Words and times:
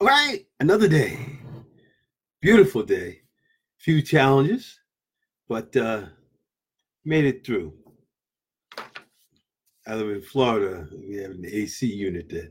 All 0.00 0.08
right, 0.08 0.44
another 0.58 0.88
day. 0.88 1.38
Beautiful 2.40 2.82
day. 2.82 3.20
Few 3.78 4.02
challenges, 4.02 4.80
but 5.48 5.74
uh, 5.76 6.06
made 7.04 7.24
it 7.24 7.46
through. 7.46 7.72
I 9.86 9.94
live 9.94 10.10
in 10.10 10.20
Florida. 10.20 10.88
We 10.92 11.16
have 11.18 11.30
an 11.30 11.46
AC 11.46 11.86
unit 11.86 12.28
that 12.30 12.50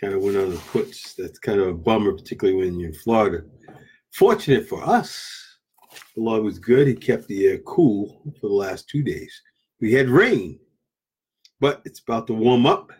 kind 0.00 0.14
of 0.14 0.22
went 0.22 0.36
on 0.36 0.50
the 0.50 0.58
puts. 0.58 1.14
That's 1.14 1.40
kind 1.40 1.60
of 1.60 1.66
a 1.66 1.74
bummer, 1.74 2.12
particularly 2.12 2.56
when 2.56 2.78
you're 2.78 2.90
in 2.90 2.94
Florida. 2.94 3.44
Fortunate 4.14 4.68
for 4.68 4.82
us, 4.84 5.58
the 6.14 6.22
Lord 6.22 6.44
was 6.44 6.60
good. 6.60 6.86
He 6.86 6.94
kept 6.94 7.26
the 7.26 7.48
air 7.48 7.58
cool 7.66 8.22
for 8.40 8.46
the 8.46 8.54
last 8.54 8.88
two 8.88 9.02
days. 9.02 9.42
We 9.80 9.92
had 9.92 10.08
rain, 10.08 10.60
but 11.58 11.82
it's 11.84 12.00
about 12.00 12.28
to 12.28 12.34
warm 12.34 12.64
up. 12.64 12.92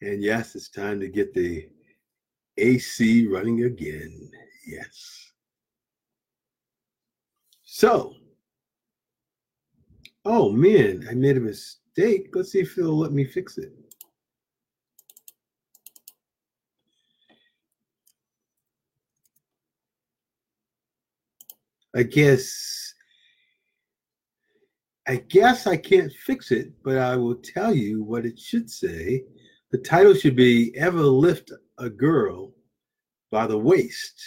And 0.00 0.22
yes, 0.22 0.54
it's 0.54 0.70
time 0.70 0.98
to 1.00 1.08
get 1.08 1.34
the 1.34 1.68
AC 2.62 3.26
running 3.26 3.64
again. 3.64 4.30
Yes. 4.66 5.32
So, 7.64 8.14
oh 10.24 10.52
man, 10.52 11.06
I 11.10 11.14
made 11.14 11.36
a 11.36 11.40
mistake. 11.40 12.28
Let's 12.32 12.52
see 12.52 12.60
if 12.60 12.78
it'll 12.78 12.96
let 12.96 13.12
me 13.12 13.24
fix 13.24 13.58
it. 13.58 13.72
I 21.94 22.04
guess 22.04 22.94
I 25.08 25.16
guess 25.16 25.66
I 25.66 25.76
can't 25.76 26.12
fix 26.12 26.52
it, 26.52 26.70
but 26.84 26.96
I 26.96 27.16
will 27.16 27.34
tell 27.34 27.74
you 27.74 28.04
what 28.04 28.24
it 28.24 28.38
should 28.38 28.70
say. 28.70 29.24
The 29.72 29.78
title 29.78 30.12
should 30.12 30.36
be 30.36 30.76
Ever 30.76 31.00
Lift 31.00 31.50
a 31.78 31.88
Girl 31.88 32.52
by 33.30 33.46
the 33.46 33.56
Waist. 33.56 34.22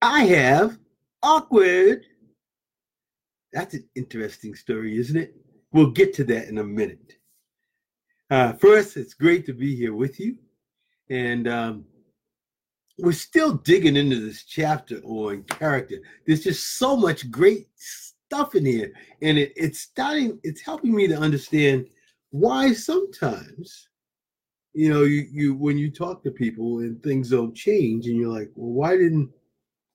I 0.00 0.22
have 0.26 0.78
awkward. 1.20 2.06
That's 3.52 3.74
an 3.74 3.88
interesting 3.96 4.54
story, 4.54 4.98
isn't 4.98 5.16
it? 5.16 5.34
We'll 5.72 5.90
get 5.90 6.14
to 6.14 6.24
that 6.26 6.46
in 6.46 6.58
a 6.58 6.64
minute. 6.64 7.14
Uh, 8.30 8.52
first, 8.52 8.96
it's 8.96 9.14
great 9.14 9.46
to 9.46 9.52
be 9.52 9.74
here 9.74 9.94
with 9.94 10.20
you. 10.20 10.36
And 11.10 11.48
um, 11.48 11.84
we're 12.98 13.10
still 13.10 13.54
digging 13.54 13.96
into 13.96 14.20
this 14.20 14.44
chapter 14.44 15.00
on 15.02 15.42
character. 15.42 15.96
There's 16.24 16.44
just 16.44 16.78
so 16.78 16.96
much 16.96 17.28
great 17.32 17.66
stuff 17.74 18.54
in 18.54 18.64
here. 18.64 18.92
And 19.22 19.38
it, 19.38 19.52
it's 19.56 19.80
starting, 19.80 20.38
it's 20.44 20.60
helping 20.60 20.94
me 20.94 21.08
to 21.08 21.18
understand 21.18 21.88
why 22.30 22.72
sometimes 22.72 23.88
you 24.74 24.92
know, 24.92 25.02
you, 25.02 25.26
you 25.30 25.54
when 25.54 25.76
you 25.76 25.90
talk 25.90 26.22
to 26.22 26.30
people 26.30 26.78
and 26.78 27.02
things 27.02 27.30
don't 27.30 27.54
change, 27.54 28.06
and 28.06 28.16
you're 28.16 28.32
like, 28.32 28.50
well, 28.54 28.72
why 28.72 28.96
didn't 28.96 29.30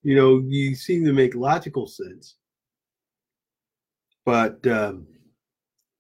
you 0.04 0.16
know? 0.16 0.44
You 0.46 0.76
seem 0.76 1.04
to 1.06 1.14
make 1.14 1.36
logical 1.36 1.88
sense, 1.88 2.36
but 4.26 4.66
um, 4.68 5.08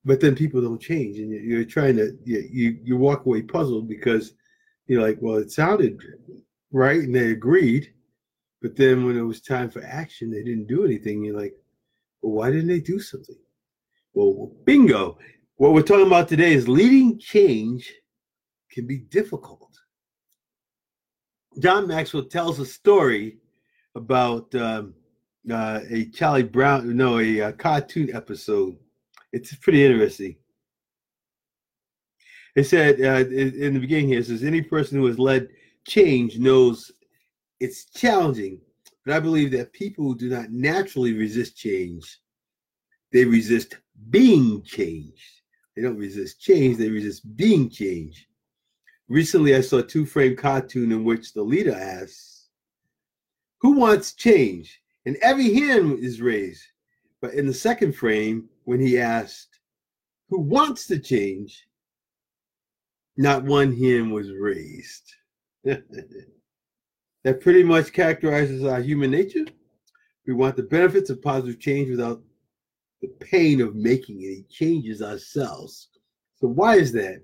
but 0.05 0.19
then 0.19 0.35
people 0.35 0.61
don't 0.61 0.81
change, 0.81 1.17
and 1.17 1.31
you're 1.31 1.65
trying 1.65 1.97
to 1.97 2.17
you 2.23 2.77
you 2.83 2.97
walk 2.97 3.25
away 3.25 3.41
puzzled 3.41 3.89
because 3.89 4.33
you're 4.85 5.01
like, 5.01 5.17
well, 5.21 5.37
it 5.37 5.51
sounded 5.51 5.99
right, 6.71 7.01
and 7.01 7.15
they 7.15 7.31
agreed, 7.31 7.91
but 8.61 8.75
then 8.75 9.05
when 9.05 9.17
it 9.17 9.21
was 9.21 9.41
time 9.41 9.71
for 9.71 9.83
action, 9.83 10.29
they 10.29 10.43
didn't 10.43 10.67
do 10.67 10.85
anything. 10.85 11.23
You're 11.23 11.39
like, 11.39 11.55
well, 12.21 12.33
why 12.33 12.51
didn't 12.51 12.67
they 12.67 12.79
do 12.79 12.99
something? 12.99 13.37
Well, 14.13 14.51
bingo. 14.65 15.17
What 15.55 15.73
we're 15.73 15.81
talking 15.81 16.05
about 16.05 16.27
today 16.27 16.53
is 16.53 16.67
leading 16.67 17.17
change 17.17 17.91
can 18.71 18.87
be 18.87 18.97
difficult. 18.97 19.77
John 21.59 21.87
Maxwell 21.87 22.25
tells 22.25 22.59
a 22.59 22.65
story 22.65 23.37
about 23.95 24.53
um, 24.55 24.93
uh, 25.49 25.79
a 25.89 26.05
Charlie 26.05 26.43
Brown, 26.43 26.95
no, 26.95 27.19
a, 27.19 27.39
a, 27.39 27.53
cartoon 27.53 28.13
episode. 28.13 28.77
It's 29.33 29.55
pretty 29.55 29.85
interesting. 29.85 30.35
It 32.55 32.65
said 32.65 33.01
uh, 33.01 33.29
in 33.29 33.73
the 33.73 33.79
beginning 33.79 34.07
here, 34.07 34.19
it 34.19 34.25
says, 34.25 34.43
any 34.43 34.61
person 34.61 34.97
who 34.97 35.05
has 35.05 35.19
led 35.19 35.49
change 35.87 36.37
knows 36.37 36.91
it's 37.59 37.85
challenging, 37.85 38.59
but 39.05 39.15
I 39.15 39.19
believe 39.19 39.51
that 39.51 39.73
people 39.73 40.05
who 40.05 40.17
do 40.17 40.29
not 40.29 40.51
naturally 40.51 41.13
resist 41.13 41.55
change, 41.55 42.19
they 43.11 43.25
resist 43.25 43.77
being 44.09 44.63
changed. 44.63 45.41
They 45.75 45.81
don't 45.81 45.97
resist 45.97 46.41
change, 46.41 46.77
they 46.77 46.89
resist 46.89 47.35
being 47.35 47.69
changed. 47.69 48.25
Recently, 49.09 49.55
I 49.55 49.61
saw 49.61 49.77
a 49.77 49.83
two 49.83 50.05
frame 50.05 50.35
cartoon 50.35 50.91
in 50.91 51.03
which 51.03 51.33
the 51.33 51.41
leader 51.41 51.73
asks, 51.73 52.47
Who 53.59 53.71
wants 53.71 54.13
change? 54.13 54.81
And 55.05 55.15
every 55.21 55.53
hand 55.53 55.99
is 55.99 56.21
raised. 56.21 56.63
But 57.21 57.33
in 57.33 57.47
the 57.47 57.53
second 57.53 57.93
frame, 57.93 58.49
when 58.65 58.81
he 58.81 58.99
asked, 58.99 59.59
Who 60.29 60.41
wants 60.41 60.87
to 60.87 60.99
change? 60.99 61.67
Not 63.15 63.45
one 63.45 63.73
hand 63.73 64.11
was 64.11 64.31
raised. 64.31 65.13
that 65.63 67.41
pretty 67.41 67.63
much 67.63 67.93
characterizes 67.93 68.63
our 68.65 68.81
human 68.81 69.11
nature. 69.11 69.45
We 70.27 70.33
want 70.33 70.57
the 70.57 70.63
benefits 70.63 71.09
of 71.09 71.21
positive 71.21 71.59
change 71.59 71.89
without 71.89 72.21
the 73.01 73.07
pain 73.19 73.61
of 73.61 73.75
making 73.75 74.17
any 74.17 74.43
changes 74.49 75.01
ourselves. 75.01 75.87
So, 76.35 76.47
why 76.47 76.75
is 76.75 76.91
that? 76.91 77.21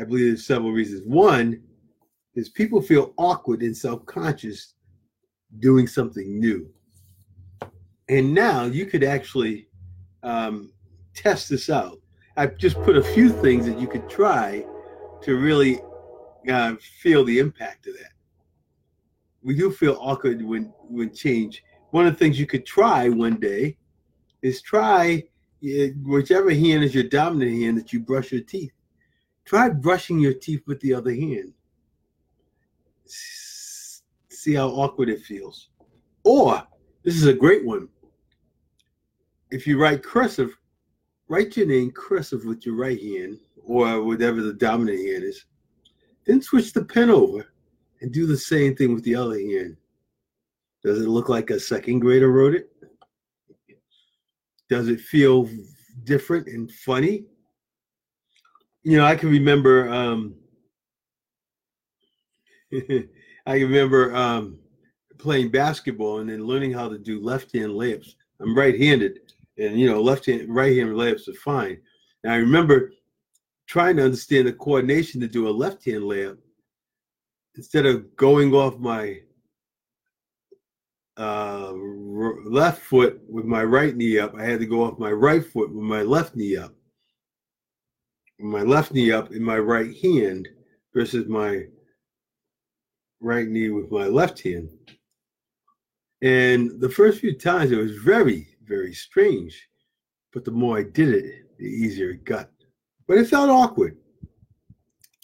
I 0.00 0.04
believe 0.04 0.28
there's 0.28 0.46
several 0.46 0.72
reasons. 0.72 1.02
One 1.06 1.60
is 2.34 2.48
people 2.48 2.80
feel 2.80 3.12
awkward 3.18 3.60
and 3.60 3.76
self-conscious 3.76 4.74
doing 5.58 5.86
something 5.86 6.40
new. 6.40 6.70
And 8.08 8.32
now 8.32 8.64
you 8.64 8.86
could 8.86 9.04
actually 9.04 9.68
um, 10.22 10.72
test 11.14 11.50
this 11.50 11.68
out. 11.68 11.98
I've 12.36 12.56
just 12.56 12.80
put 12.82 12.96
a 12.96 13.02
few 13.02 13.28
things 13.28 13.66
that 13.66 13.78
you 13.78 13.86
could 13.86 14.08
try 14.08 14.64
to 15.22 15.36
really 15.36 15.80
uh, 16.48 16.76
feel 17.02 17.24
the 17.24 17.38
impact 17.38 17.86
of 17.86 17.94
that. 17.94 18.12
We 19.42 19.54
do 19.54 19.70
feel 19.70 19.98
awkward 20.00 20.42
when 20.42 20.72
when 20.88 21.14
change. 21.14 21.62
One 21.90 22.06
of 22.06 22.12
the 22.14 22.18
things 22.18 22.38
you 22.38 22.46
could 22.46 22.64
try 22.64 23.08
one 23.08 23.38
day 23.38 23.76
is 24.42 24.62
try 24.62 25.24
whichever 26.04 26.50
hand 26.50 26.84
is 26.84 26.94
your 26.94 27.04
dominant 27.04 27.62
hand 27.62 27.76
that 27.78 27.92
you 27.92 28.00
brush 28.00 28.32
your 28.32 28.42
teeth. 28.42 28.72
Try 29.50 29.68
brushing 29.68 30.20
your 30.20 30.34
teeth 30.34 30.62
with 30.68 30.78
the 30.78 30.94
other 30.94 31.10
hand. 31.10 31.52
See 33.04 34.54
how 34.54 34.68
awkward 34.68 35.08
it 35.08 35.22
feels. 35.22 35.70
Or, 36.22 36.62
this 37.02 37.16
is 37.16 37.26
a 37.26 37.34
great 37.34 37.66
one. 37.66 37.88
If 39.50 39.66
you 39.66 39.76
write 39.76 40.04
cursive, 40.04 40.56
write 41.26 41.56
your 41.56 41.66
name 41.66 41.90
cursive 41.90 42.44
with 42.44 42.64
your 42.64 42.76
right 42.76 43.02
hand 43.02 43.40
or 43.64 44.04
whatever 44.04 44.40
the 44.40 44.52
dominant 44.52 45.04
hand 45.04 45.24
is. 45.24 45.44
Then 46.26 46.40
switch 46.40 46.72
the 46.72 46.84
pen 46.84 47.10
over 47.10 47.44
and 48.02 48.12
do 48.12 48.26
the 48.26 48.38
same 48.38 48.76
thing 48.76 48.94
with 48.94 49.02
the 49.02 49.16
other 49.16 49.36
hand. 49.36 49.76
Does 50.84 51.02
it 51.02 51.08
look 51.08 51.28
like 51.28 51.50
a 51.50 51.58
second 51.58 51.98
grader 51.98 52.30
wrote 52.30 52.54
it? 52.54 52.70
Does 54.68 54.86
it 54.86 55.00
feel 55.00 55.50
different 56.04 56.46
and 56.46 56.70
funny? 56.70 57.24
You 58.82 58.96
know, 58.96 59.04
I 59.04 59.16
can 59.16 59.30
remember. 59.30 59.88
Um, 59.88 60.34
I 63.46 63.54
remember 63.54 64.14
um, 64.14 64.58
playing 65.18 65.50
basketball 65.50 66.20
and 66.20 66.30
then 66.30 66.46
learning 66.46 66.72
how 66.72 66.88
to 66.88 66.98
do 66.98 67.20
left-hand 67.20 67.72
layups. 67.72 68.14
I'm 68.40 68.56
right-handed, 68.56 69.18
and 69.58 69.78
you 69.78 69.90
know, 69.90 70.00
left-hand, 70.00 70.54
right-hand 70.54 70.90
layups 70.90 71.28
are 71.28 71.34
fine. 71.34 71.78
And 72.22 72.32
I 72.32 72.36
remember 72.36 72.92
trying 73.66 73.96
to 73.96 74.04
understand 74.04 74.46
the 74.46 74.52
coordination 74.52 75.20
to 75.20 75.28
do 75.28 75.48
a 75.48 75.50
left-hand 75.50 76.02
layup 76.02 76.38
instead 77.56 77.86
of 77.86 78.14
going 78.16 78.54
off 78.54 78.78
my 78.78 79.20
uh, 81.16 81.72
left 82.44 82.82
foot 82.82 83.20
with 83.28 83.44
my 83.44 83.64
right 83.64 83.96
knee 83.96 84.18
up. 84.18 84.34
I 84.34 84.44
had 84.44 84.60
to 84.60 84.66
go 84.66 84.84
off 84.84 84.98
my 84.98 85.12
right 85.12 85.44
foot 85.44 85.74
with 85.74 85.84
my 85.84 86.02
left 86.02 86.36
knee 86.36 86.56
up 86.56 86.74
my 88.40 88.62
left 88.62 88.92
knee 88.92 89.12
up 89.12 89.32
in 89.32 89.42
my 89.42 89.58
right 89.58 89.96
hand 89.98 90.48
versus 90.94 91.28
my 91.28 91.64
right 93.20 93.48
knee 93.48 93.70
with 93.70 93.90
my 93.90 94.06
left 94.06 94.42
hand. 94.42 94.70
And 96.22 96.80
the 96.80 96.88
first 96.88 97.20
few 97.20 97.36
times 97.36 97.70
it 97.70 97.76
was 97.76 97.96
very, 97.96 98.48
very 98.64 98.92
strange. 98.92 99.68
But 100.32 100.44
the 100.44 100.50
more 100.50 100.78
I 100.78 100.82
did 100.84 101.08
it, 101.08 101.58
the 101.58 101.66
easier 101.66 102.10
it 102.10 102.24
got. 102.24 102.50
But 103.06 103.18
it 103.18 103.28
felt 103.28 103.50
awkward. 103.50 103.96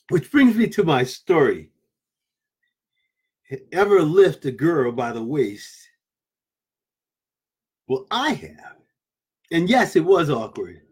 Which 0.08 0.30
brings 0.30 0.56
me 0.56 0.68
to 0.68 0.84
my 0.84 1.04
story. 1.04 1.70
Ever 3.72 4.02
lift 4.02 4.44
a 4.44 4.50
girl 4.50 4.90
by 4.92 5.12
the 5.12 5.22
waist? 5.22 5.88
Well, 7.86 8.06
I 8.10 8.32
have. 8.32 8.76
And 9.52 9.68
yes, 9.68 9.94
it 9.94 10.04
was 10.04 10.28
awkward. 10.30 10.82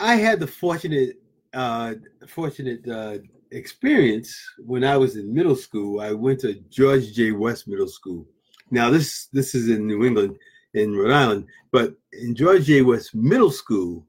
I 0.00 0.16
had 0.16 0.40
the 0.40 0.46
fortunate 0.46 1.20
uh, 1.52 1.94
fortunate 2.26 2.86
uh, 2.88 3.18
experience 3.52 4.36
when 4.58 4.84
I 4.84 4.96
was 4.96 5.16
in 5.16 5.32
middle 5.32 5.56
school. 5.56 6.00
I 6.00 6.12
went 6.12 6.40
to 6.40 6.54
George 6.68 7.12
J. 7.12 7.32
West 7.32 7.68
Middle 7.68 7.88
School. 7.88 8.26
Now 8.70 8.90
this 8.90 9.26
this 9.26 9.54
is 9.54 9.68
in 9.68 9.86
New 9.86 10.04
England, 10.04 10.36
in 10.74 10.96
Rhode 10.96 11.12
Island, 11.12 11.46
but 11.70 11.94
in 12.12 12.34
George 12.34 12.64
J. 12.64 12.82
West 12.82 13.14
Middle 13.14 13.50
School, 13.50 14.06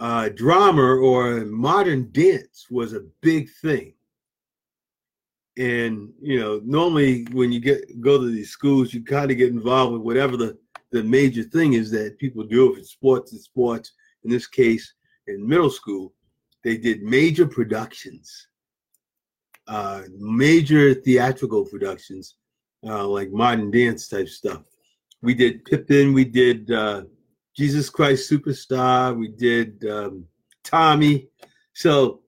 uh, 0.00 0.30
drama 0.30 0.82
or 0.82 1.44
modern 1.44 2.10
dance 2.12 2.66
was 2.70 2.92
a 2.92 3.06
big 3.20 3.48
thing. 3.62 3.94
And 5.58 6.12
you 6.20 6.40
know, 6.40 6.60
normally 6.64 7.24
when 7.32 7.52
you 7.52 7.60
get 7.60 8.00
go 8.00 8.18
to 8.18 8.30
these 8.30 8.50
schools, 8.50 8.92
you 8.92 9.04
kind 9.04 9.30
of 9.30 9.36
get 9.36 9.52
involved 9.52 9.92
with 9.92 10.02
whatever 10.02 10.36
the 10.36 10.58
the 10.90 11.02
major 11.02 11.42
thing 11.44 11.74
is 11.74 11.90
that 11.92 12.18
people 12.18 12.42
do. 12.42 12.72
If 12.72 12.78
it's 12.78 12.90
sports, 12.90 13.32
it's 13.32 13.44
sports. 13.44 13.92
In 14.26 14.32
this 14.32 14.48
case, 14.48 14.92
in 15.28 15.46
middle 15.46 15.70
school, 15.70 16.12
they 16.64 16.76
did 16.76 17.00
major 17.00 17.46
productions, 17.46 18.48
uh, 19.68 20.02
major 20.18 20.94
theatrical 20.94 21.64
productions, 21.64 22.34
uh, 22.84 23.06
like 23.06 23.30
modern 23.30 23.70
dance 23.70 24.08
type 24.08 24.28
stuff. 24.28 24.64
We 25.22 25.32
did 25.34 25.64
Pippin, 25.64 26.12
we 26.12 26.24
did 26.24 26.72
uh, 26.72 27.02
Jesus 27.56 27.88
Christ 27.88 28.28
Superstar, 28.28 29.16
we 29.16 29.28
did 29.28 29.84
um, 29.88 30.24
Tommy. 30.64 31.28
So 31.72 32.22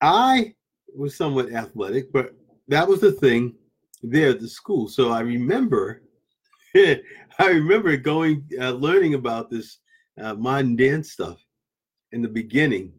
I 0.00 0.56
was 0.92 1.16
somewhat 1.16 1.52
athletic, 1.52 2.12
but 2.12 2.34
that 2.66 2.88
was 2.88 3.00
the 3.00 3.12
thing 3.12 3.54
there 4.02 4.30
at 4.30 4.40
the 4.40 4.48
school. 4.48 4.88
So 4.88 5.12
I 5.12 5.20
remember, 5.20 6.02
I 6.74 6.98
remember 7.38 7.96
going, 7.96 8.44
uh, 8.60 8.72
learning 8.72 9.14
about 9.14 9.48
this 9.48 9.78
uh, 10.20 10.34
modern 10.34 10.76
dance 10.76 11.12
stuff 11.12 11.38
in 12.12 12.22
the 12.22 12.28
beginning. 12.28 12.92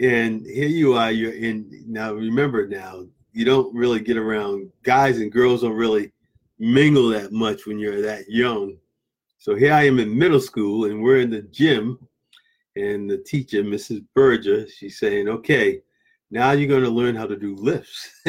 And 0.00 0.46
here 0.46 0.68
you 0.68 0.94
are, 0.94 1.10
you're 1.10 1.32
in, 1.32 1.84
now 1.86 2.12
remember 2.12 2.66
now, 2.66 3.06
you 3.32 3.44
don't 3.44 3.74
really 3.74 4.00
get 4.00 4.16
around, 4.16 4.70
guys 4.82 5.18
and 5.18 5.32
girls 5.32 5.62
don't 5.62 5.72
really 5.72 6.12
mingle 6.58 7.08
that 7.08 7.32
much 7.32 7.66
when 7.66 7.78
you're 7.78 8.02
that 8.02 8.28
young. 8.28 8.76
So 9.38 9.54
here 9.54 9.72
I 9.72 9.84
am 9.84 9.98
in 9.98 10.16
middle 10.16 10.40
school 10.40 10.86
and 10.86 11.02
we're 11.02 11.20
in 11.20 11.30
the 11.30 11.42
gym 11.42 11.98
and 12.76 13.10
the 13.10 13.18
teacher, 13.18 13.62
Mrs. 13.62 14.04
Berger, 14.14 14.68
she's 14.68 14.98
saying, 14.98 15.28
okay, 15.28 15.80
now 16.30 16.52
you're 16.52 16.68
going 16.68 16.84
to 16.84 16.90
learn 16.90 17.16
how 17.16 17.26
to 17.26 17.36
do 17.36 17.54
lifts. 17.56 18.10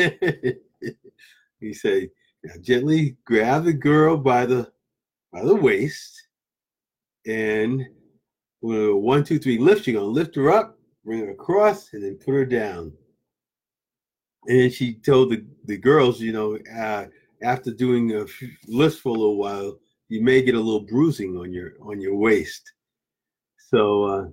he 1.59 1.73
say, 1.73 2.09
now 2.43 2.53
gently 2.61 3.17
grab 3.25 3.65
the 3.65 3.73
girl 3.73 4.15
by 4.15 4.45
the 4.45 4.71
by 5.33 5.43
the 5.43 5.55
waist, 5.55 6.27
and 7.25 7.85
one, 8.61 9.23
two, 9.23 9.39
three, 9.39 9.57
lift. 9.57 9.87
You're 9.87 9.99
gonna 9.99 10.11
lift 10.11 10.35
her 10.35 10.51
up, 10.51 10.77
bring 11.05 11.19
her 11.19 11.31
across, 11.31 11.93
and 11.93 12.03
then 12.03 12.15
put 12.15 12.33
her 12.33 12.45
down. 12.45 12.91
And 14.47 14.59
then 14.59 14.71
she 14.71 14.95
told 14.95 15.31
the, 15.31 15.45
the 15.65 15.77
girls, 15.77 16.21
you 16.21 16.31
know, 16.31 16.57
uh, 16.75 17.05
after 17.43 17.71
doing 17.71 18.15
a 18.15 18.25
lifts 18.67 18.99
for 18.99 19.09
a 19.09 19.19
little 19.19 19.37
while, 19.37 19.77
you 20.09 20.23
may 20.23 20.41
get 20.41 20.55
a 20.55 20.59
little 20.59 20.85
bruising 20.85 21.37
on 21.37 21.51
your 21.53 21.73
on 21.81 21.99
your 21.99 22.15
waist. 22.15 22.71
So 23.57 24.03
uh, 24.03 24.25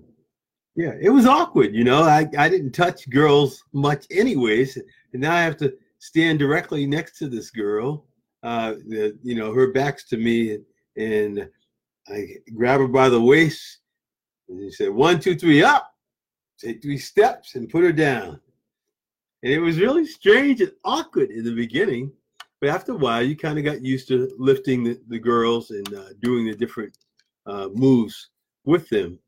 yeah, 0.77 0.93
it 1.01 1.11
was 1.11 1.27
awkward. 1.27 1.75
You 1.75 1.85
know, 1.85 2.03
I, 2.03 2.29
I 2.39 2.49
didn't 2.49 2.73
touch 2.73 3.09
girls 3.11 3.63
much, 3.73 4.07
anyways, 4.11 4.77
and 4.77 5.23
now 5.23 5.35
I 5.35 5.43
have 5.43 5.57
to 5.59 5.75
stand 5.99 6.39
directly 6.39 6.87
next 6.87 7.19
to 7.19 7.29
this 7.29 7.51
girl. 7.51 8.07
Uh, 8.43 8.75
the, 8.89 9.19
you 9.23 9.35
know, 9.35 9.53
her 9.53 9.73
back's 9.73 10.05
to 10.09 10.17
me, 10.17 10.59
and 10.97 11.49
I 12.09 12.27
grab 12.55 12.81
her 12.81 12.89
by 12.89 13.09
the 13.09 13.21
waist, 13.21 13.79
and 14.49 14.61
he 14.61 14.71
said, 14.71 14.91
"One, 14.91 15.21
two, 15.21 15.37
three, 15.37 15.63
up." 15.63 15.91
Take 16.59 16.81
three 16.81 16.99
steps 16.99 17.57
and 17.57 17.69
put 17.69 17.83
her 17.83 17.93
down. 17.93 18.41
And 19.43 19.53
it 19.53 19.59
was 19.59 19.81
really 19.81 20.07
strange 20.07 20.61
and 20.61 20.73
awkward 20.85 21.31
in 21.31 21.45
the 21.45 21.55
beginning, 21.55 22.13
but 22.61 22.71
after 22.71 22.93
a 22.93 22.97
while, 22.97 23.23
you 23.23 23.37
kind 23.37 23.59
of 23.59 23.65
got 23.65 23.83
used 23.83 24.07
to 24.09 24.33
lifting 24.39 24.85
the, 24.85 25.01
the 25.09 25.19
girls 25.19 25.71
and 25.71 25.93
uh, 25.93 26.11
doing 26.23 26.47
the 26.47 26.55
different 26.55 26.97
uh, 27.47 27.69
moves 27.75 28.31
with 28.65 28.89
them 28.89 29.19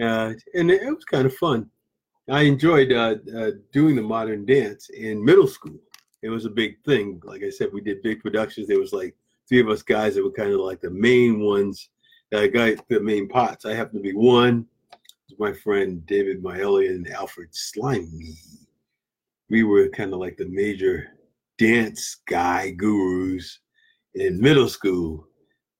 uh, 0.00 0.32
and 0.54 0.70
it, 0.70 0.82
was 0.84 1.04
kind 1.04 1.26
of 1.26 1.34
fun. 1.34 1.70
I 2.28 2.42
enjoyed 2.42 2.92
uh, 2.92 3.16
uh, 3.36 3.50
doing 3.72 3.96
the 3.96 4.02
modern 4.02 4.44
dance 4.44 4.90
in 4.90 5.24
middle 5.24 5.46
school. 5.46 5.78
It 6.22 6.30
was 6.30 6.46
a 6.46 6.50
big 6.50 6.82
thing. 6.84 7.20
Like 7.22 7.42
I 7.42 7.50
said, 7.50 7.72
we 7.72 7.80
did 7.80 8.02
big 8.02 8.20
productions. 8.20 8.66
There 8.66 8.80
was 8.80 8.92
like 8.92 9.14
three 9.48 9.60
of 9.60 9.68
us 9.68 9.82
guys 9.82 10.14
that 10.14 10.24
were 10.24 10.32
kind 10.32 10.52
of 10.52 10.60
like 10.60 10.80
the 10.80 10.90
main 10.90 11.40
ones 11.40 11.90
that 12.34 12.52
got 12.52 12.88
the 12.88 12.98
main 12.98 13.28
pots. 13.28 13.64
I 13.64 13.74
happen 13.74 13.94
to 13.94 14.02
be 14.02 14.12
one. 14.12 14.66
My 15.38 15.52
friend 15.52 16.04
David 16.04 16.42
Maeli 16.42 16.90
and 16.90 17.08
Alfred 17.08 17.48
Slimy. 17.52 18.36
We 19.50 19.62
were 19.62 19.88
kind 19.88 20.12
of 20.12 20.18
like 20.18 20.36
the 20.36 20.48
major 20.48 21.08
dance 21.58 22.16
guy 22.26 22.70
gurus 22.70 23.60
in 24.14 24.40
middle 24.40 24.68
school. 24.68 25.28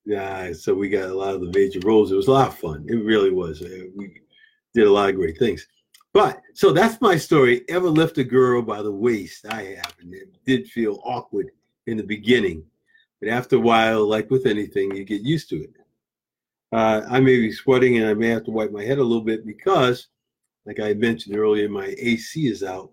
Yeah, 0.04 0.52
so 0.52 0.74
we 0.74 0.88
got 0.88 1.10
a 1.10 1.14
lot 1.14 1.34
of 1.34 1.40
the 1.40 1.58
major 1.58 1.80
roles. 1.84 2.12
It 2.12 2.16
was 2.16 2.28
a 2.28 2.32
lot 2.32 2.48
of 2.48 2.58
fun. 2.58 2.84
It 2.88 2.96
really 2.96 3.30
was. 3.30 3.60
Uh, 3.60 3.86
we 3.96 4.20
did 4.74 4.86
a 4.86 4.92
lot 4.92 5.08
of 5.08 5.16
great 5.16 5.38
things. 5.38 5.66
But 6.12 6.40
so 6.52 6.72
that's 6.72 7.00
my 7.00 7.16
story. 7.16 7.62
Ever 7.68 7.88
lift 7.88 8.18
a 8.18 8.24
girl 8.24 8.62
by 8.62 8.80
the 8.82 8.92
waist? 8.92 9.46
I 9.50 9.62
have, 9.76 9.94
and 10.00 10.14
it 10.14 10.28
did 10.46 10.68
feel 10.68 11.00
awkward 11.04 11.50
in 11.88 11.96
the 11.96 12.04
beginning, 12.04 12.64
but 13.20 13.28
after 13.28 13.56
a 13.56 13.60
while, 13.60 14.06
like 14.06 14.30
with 14.30 14.46
anything, 14.46 14.94
you 14.94 15.04
get 15.04 15.22
used 15.22 15.48
to 15.50 15.56
it. 15.56 15.74
Uh, 16.74 17.06
I 17.08 17.20
may 17.20 17.38
be 17.38 17.52
sweating 17.52 17.98
and 17.98 18.06
I 18.08 18.14
may 18.14 18.26
have 18.30 18.42
to 18.46 18.50
wipe 18.50 18.72
my 18.72 18.82
head 18.82 18.98
a 18.98 19.02
little 19.02 19.22
bit 19.22 19.46
because, 19.46 20.08
like 20.66 20.80
I 20.80 20.92
mentioned 20.94 21.36
earlier, 21.36 21.68
my 21.68 21.94
AC 21.98 22.48
is 22.48 22.64
out. 22.64 22.90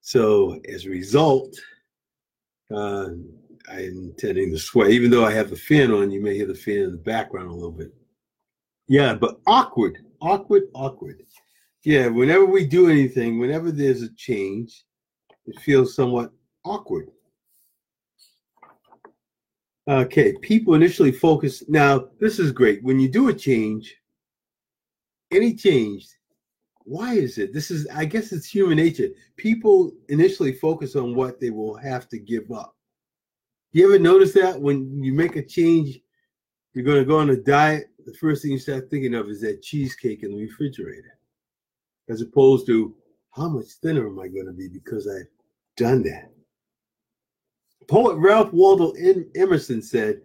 So 0.00 0.60
as 0.68 0.84
a 0.84 0.90
result, 0.90 1.54
uh, 2.72 3.10
I'm 3.70 4.12
intending 4.18 4.50
to 4.50 4.58
sweat. 4.58 4.90
Even 4.90 5.12
though 5.12 5.24
I 5.24 5.30
have 5.30 5.50
the 5.50 5.56
fan 5.56 5.92
on, 5.92 6.10
you 6.10 6.20
may 6.20 6.34
hear 6.34 6.48
the 6.48 6.54
fan 6.54 6.78
in 6.78 6.90
the 6.90 6.96
background 6.96 7.48
a 7.48 7.54
little 7.54 7.70
bit. 7.70 7.94
Yeah, 8.88 9.14
but 9.14 9.38
awkward, 9.46 10.04
awkward, 10.20 10.64
awkward. 10.74 11.22
Yeah, 11.84 12.08
whenever 12.08 12.44
we 12.44 12.66
do 12.66 12.90
anything, 12.90 13.38
whenever 13.38 13.70
there's 13.70 14.02
a 14.02 14.12
change, 14.14 14.82
it 15.46 15.60
feels 15.60 15.94
somewhat 15.94 16.32
awkward. 16.64 17.06
Okay, 19.86 20.34
people 20.40 20.74
initially 20.74 21.12
focus. 21.12 21.62
Now, 21.68 22.08
this 22.18 22.38
is 22.38 22.52
great. 22.52 22.82
When 22.82 22.98
you 22.98 23.08
do 23.08 23.28
a 23.28 23.34
change, 23.34 23.94
any 25.30 25.54
change, 25.54 26.08
why 26.84 27.14
is 27.14 27.38
it? 27.38 27.52
This 27.52 27.70
is, 27.70 27.86
I 27.94 28.04
guess 28.04 28.32
it's 28.32 28.46
human 28.46 28.76
nature. 28.76 29.08
People 29.36 29.92
initially 30.08 30.52
focus 30.52 30.96
on 30.96 31.14
what 31.14 31.38
they 31.38 31.50
will 31.50 31.76
have 31.76 32.08
to 32.10 32.18
give 32.18 32.50
up. 32.50 32.76
You 33.72 33.86
ever 33.86 33.98
notice 33.98 34.32
that 34.34 34.60
when 34.60 35.02
you 35.02 35.12
make 35.12 35.36
a 35.36 35.44
change, 35.44 36.00
you're 36.72 36.84
going 36.84 36.98
to 36.98 37.04
go 37.04 37.18
on 37.18 37.30
a 37.30 37.36
diet, 37.36 37.90
the 38.06 38.14
first 38.14 38.42
thing 38.42 38.52
you 38.52 38.58
start 38.58 38.90
thinking 38.90 39.14
of 39.14 39.28
is 39.28 39.40
that 39.40 39.62
cheesecake 39.62 40.22
in 40.22 40.30
the 40.30 40.42
refrigerator, 40.42 41.18
as 42.08 42.20
opposed 42.20 42.66
to 42.66 42.94
how 43.32 43.48
much 43.48 43.66
thinner 43.82 44.06
am 44.06 44.18
I 44.18 44.28
going 44.28 44.46
to 44.46 44.52
be 44.52 44.68
because 44.68 45.08
I've 45.08 45.28
done 45.76 46.02
that. 46.04 46.33
Poet 47.88 48.16
Ralph 48.16 48.52
Waldo 48.52 48.92
Emerson 49.36 49.82
said, 49.82 50.20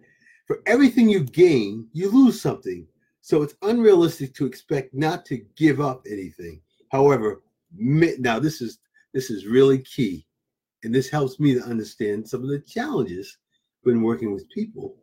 For 0.46 0.62
everything 0.66 1.08
you 1.08 1.20
gain, 1.20 1.88
you 1.92 2.10
lose 2.10 2.40
something. 2.40 2.86
So 3.20 3.42
it's 3.42 3.54
unrealistic 3.62 4.34
to 4.34 4.46
expect 4.46 4.94
not 4.94 5.24
to 5.26 5.44
give 5.56 5.80
up 5.80 6.02
anything. 6.10 6.60
However, 6.90 7.42
now 7.72 8.38
this 8.38 8.60
is 8.60 8.78
this 9.12 9.30
is 9.30 9.46
really 9.46 9.78
key 9.78 10.26
and 10.82 10.94
this 10.94 11.10
helps 11.10 11.38
me 11.38 11.54
to 11.54 11.62
understand 11.62 12.28
some 12.28 12.42
of 12.42 12.48
the 12.48 12.60
challenges 12.60 13.38
when 13.82 14.02
working 14.02 14.32
with 14.32 14.48
people 14.50 14.96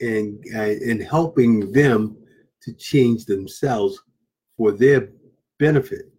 and 0.00 0.42
and 0.46 1.02
helping 1.02 1.72
them 1.72 2.16
to 2.62 2.72
change 2.72 3.26
themselves 3.26 4.00
for 4.56 4.72
their 4.72 5.10
benefit. 5.58 6.10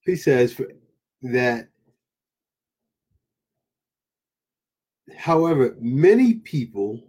He 0.00 0.16
says 0.16 0.60
that, 1.22 1.68
however, 5.16 5.76
many 5.80 6.34
people 6.34 7.02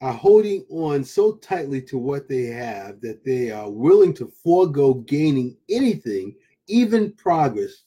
are 0.00 0.12
holding 0.12 0.64
on 0.70 1.02
so 1.02 1.36
tightly 1.36 1.82
to 1.82 1.98
what 1.98 2.28
they 2.28 2.44
have 2.44 3.00
that 3.00 3.24
they 3.24 3.50
are 3.50 3.70
willing 3.70 4.14
to 4.14 4.32
forego 4.42 4.94
gaining 4.94 5.56
anything, 5.68 6.34
even 6.68 7.12
progress, 7.12 7.82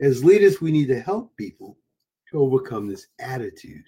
as 0.00 0.22
leaders, 0.22 0.60
we 0.60 0.70
need 0.70 0.86
to 0.86 1.00
help 1.00 1.36
people 1.36 1.76
to 2.30 2.38
overcome 2.38 2.86
this 2.86 3.08
attitude. 3.18 3.84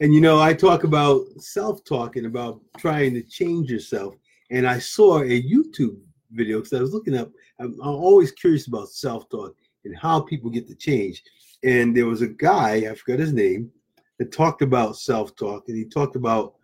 And 0.00 0.14
you 0.14 0.20
know, 0.20 0.40
I 0.40 0.52
talk 0.52 0.84
about 0.84 1.24
self 1.38 1.84
talk 1.84 2.16
and 2.16 2.26
about 2.26 2.60
trying 2.76 3.14
to 3.14 3.22
change 3.22 3.70
yourself. 3.70 4.14
And 4.50 4.66
I 4.66 4.78
saw 4.78 5.20
a 5.20 5.42
YouTube 5.42 5.98
video 6.30 6.58
because 6.58 6.72
I 6.74 6.80
was 6.80 6.92
looking 6.92 7.16
up, 7.16 7.30
I'm, 7.58 7.72
I'm 7.82 7.94
always 7.94 8.30
curious 8.32 8.66
about 8.66 8.90
self 8.90 9.28
talk 9.30 9.56
and 9.84 9.96
how 9.96 10.20
people 10.20 10.50
get 10.50 10.68
to 10.68 10.74
change. 10.74 11.22
And 11.64 11.96
there 11.96 12.06
was 12.06 12.22
a 12.22 12.28
guy, 12.28 12.86
I 12.90 12.94
forgot 12.94 13.18
his 13.18 13.32
name, 13.32 13.70
that 14.18 14.32
talked 14.32 14.62
about 14.62 14.96
self 14.96 15.34
talk 15.36 15.68
and 15.68 15.76
he 15.76 15.84
talked 15.84 16.16
about 16.16 16.54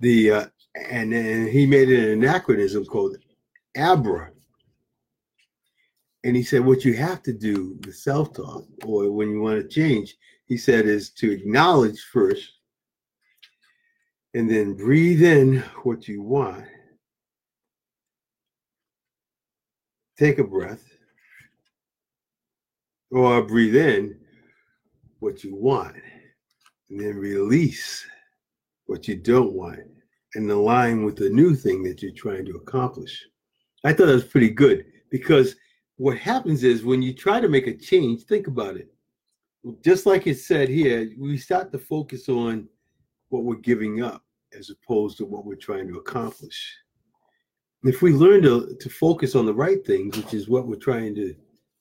the, 0.00 0.30
uh, 0.30 0.46
and, 0.90 1.12
and 1.12 1.48
he 1.48 1.66
made 1.66 1.88
an 1.88 2.10
anachronism 2.10 2.84
called 2.84 3.16
Abra. 3.76 4.30
And 6.24 6.34
he 6.34 6.42
said, 6.42 6.64
what 6.64 6.84
you 6.84 6.94
have 6.94 7.22
to 7.24 7.32
do, 7.32 7.78
the 7.80 7.92
self 7.92 8.32
talk, 8.32 8.64
or 8.84 9.10
when 9.10 9.30
you 9.30 9.40
want 9.40 9.62
to 9.62 9.68
change, 9.68 10.16
he 10.46 10.56
said, 10.56 10.86
is 10.86 11.10
to 11.10 11.30
acknowledge 11.30 12.00
first 12.12 12.52
and 14.34 14.50
then 14.50 14.74
breathe 14.74 15.22
in 15.22 15.60
what 15.82 16.08
you 16.08 16.22
want. 16.22 16.64
Take 20.18 20.38
a 20.38 20.44
breath 20.44 20.87
or 23.10 23.42
breathe 23.42 23.76
in 23.76 24.18
what 25.20 25.42
you 25.42 25.54
want 25.54 25.96
and 26.90 27.00
then 27.00 27.16
release 27.16 28.06
what 28.86 29.08
you 29.08 29.16
don't 29.16 29.52
want 29.52 29.80
and 30.34 30.50
align 30.50 31.04
with 31.04 31.16
the 31.16 31.30
new 31.30 31.54
thing 31.54 31.82
that 31.82 32.02
you're 32.02 32.12
trying 32.12 32.44
to 32.44 32.56
accomplish. 32.56 33.26
I 33.84 33.92
thought 33.92 34.06
that 34.06 34.14
was 34.14 34.24
pretty 34.24 34.50
good 34.50 34.84
because 35.10 35.56
what 35.96 36.18
happens 36.18 36.64
is 36.64 36.84
when 36.84 37.02
you 37.02 37.12
try 37.12 37.40
to 37.40 37.48
make 37.48 37.66
a 37.66 37.76
change, 37.76 38.22
think 38.22 38.46
about 38.46 38.76
it. 38.76 38.88
Just 39.82 40.06
like 40.06 40.26
it 40.26 40.38
said 40.38 40.68
here, 40.68 41.10
we 41.18 41.36
start 41.36 41.72
to 41.72 41.78
focus 41.78 42.28
on 42.28 42.68
what 43.30 43.44
we're 43.44 43.56
giving 43.56 44.02
up 44.02 44.22
as 44.56 44.70
opposed 44.70 45.18
to 45.18 45.24
what 45.24 45.44
we're 45.44 45.56
trying 45.56 45.88
to 45.88 45.98
accomplish. 45.98 46.76
If 47.84 48.02
we 48.02 48.12
learn 48.12 48.42
to, 48.42 48.76
to 48.78 48.88
focus 48.88 49.34
on 49.34 49.46
the 49.46 49.54
right 49.54 49.84
things, 49.86 50.16
which 50.16 50.34
is 50.34 50.48
what 50.48 50.66
we're 50.66 50.76
trying 50.76 51.14
to 51.16 51.34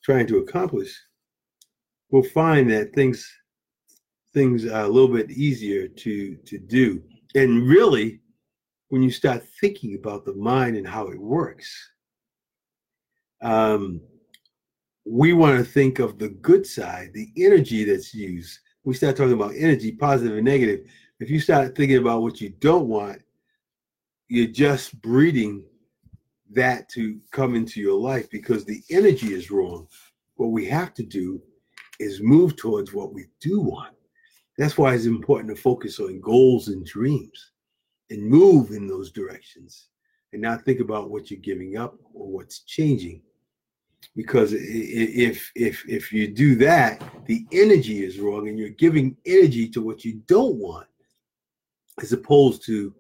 trying 0.04 0.28
to 0.28 0.38
accomplish, 0.38 0.96
we'll 2.10 2.24
find 2.24 2.70
that 2.72 2.94
things 2.94 3.32
things 4.34 4.66
are 4.66 4.84
a 4.84 4.88
little 4.88 5.14
bit 5.14 5.32
easier 5.32 5.88
to 5.88 6.36
to 6.36 6.58
do. 6.58 7.04
And 7.36 7.68
really, 7.68 8.22
when 8.90 9.02
you 9.02 9.12
start 9.12 9.44
thinking 9.60 9.96
about 9.96 10.26
the 10.26 10.36
mind 10.36 10.78
and 10.78 10.88
how 10.88 11.08
it 11.08 11.20
works, 11.20 11.70
um, 13.42 14.02
we 15.06 15.34
want 15.34 15.58
to 15.58 15.64
think 15.64 16.00
of 16.00 16.18
the 16.18 16.30
good 16.30 16.66
side, 16.66 17.12
the 17.14 17.30
energy 17.38 17.84
that's 17.84 18.14
used. 18.14 18.60
We 18.84 18.94
start 18.94 19.18
talking 19.18 19.34
about 19.34 19.54
energy, 19.56 19.92
positive 19.92 20.38
and 20.38 20.46
negative. 20.46 20.86
If 21.20 21.30
you 21.30 21.40
start 21.40 21.76
thinking 21.76 21.98
about 21.98 22.22
what 22.22 22.40
you 22.42 22.50
don't 22.50 22.88
want, 22.88 23.22
you're 24.30 24.48
just 24.48 25.02
breeding 25.02 25.64
that 26.52 26.90
to 26.90 27.20
come 27.32 27.56
into 27.56 27.82
your 27.82 28.00
life 28.00 28.30
because 28.30 28.66
the 28.66 28.82
energy 28.90 29.34
is 29.34 29.52
wrong. 29.52 29.88
What 30.36 30.52
we 30.52 30.66
have 30.66 30.94
to 30.96 31.04
do 31.04 31.42
is 32.00 32.22
move 32.22 32.56
towards 32.56 32.94
what 32.94 33.14
we 33.14 33.26
do 33.40 33.60
want. 33.60 33.96
That's 34.58 34.78
why 34.78 34.94
it's 34.94 35.06
important 35.06 35.56
to 35.56 35.62
focus 35.62 36.00
on 36.00 36.22
goals 36.22 36.68
and 36.70 36.86
dreams 36.86 37.52
and 38.10 38.28
move 38.28 38.72
in 38.72 38.88
those 38.88 39.12
directions 39.12 39.88
and 40.34 40.42
not 40.42 40.64
think 40.64 40.80
about 40.80 41.10
what 41.10 41.30
you're 41.30 41.40
giving 41.40 41.78
up 41.78 41.96
or 42.14 42.28
what's 42.28 42.60
changing 42.62 43.22
because 44.16 44.54
if 44.54 45.52
if 45.56 45.84
if 45.88 46.12
you 46.12 46.28
do 46.28 46.56
that 46.56 47.02
the 47.26 47.46
energy 47.52 48.04
is 48.04 48.20
wrong 48.20 48.48
and 48.48 48.58
you're 48.58 48.70
giving 48.70 49.16
energy 49.26 49.68
to 49.68 49.82
what 49.82 50.06
you 50.06 50.22
don't 50.28 50.56
want 50.56 50.88
as 52.02 52.14
opposed 52.14 52.64
to 52.66 52.94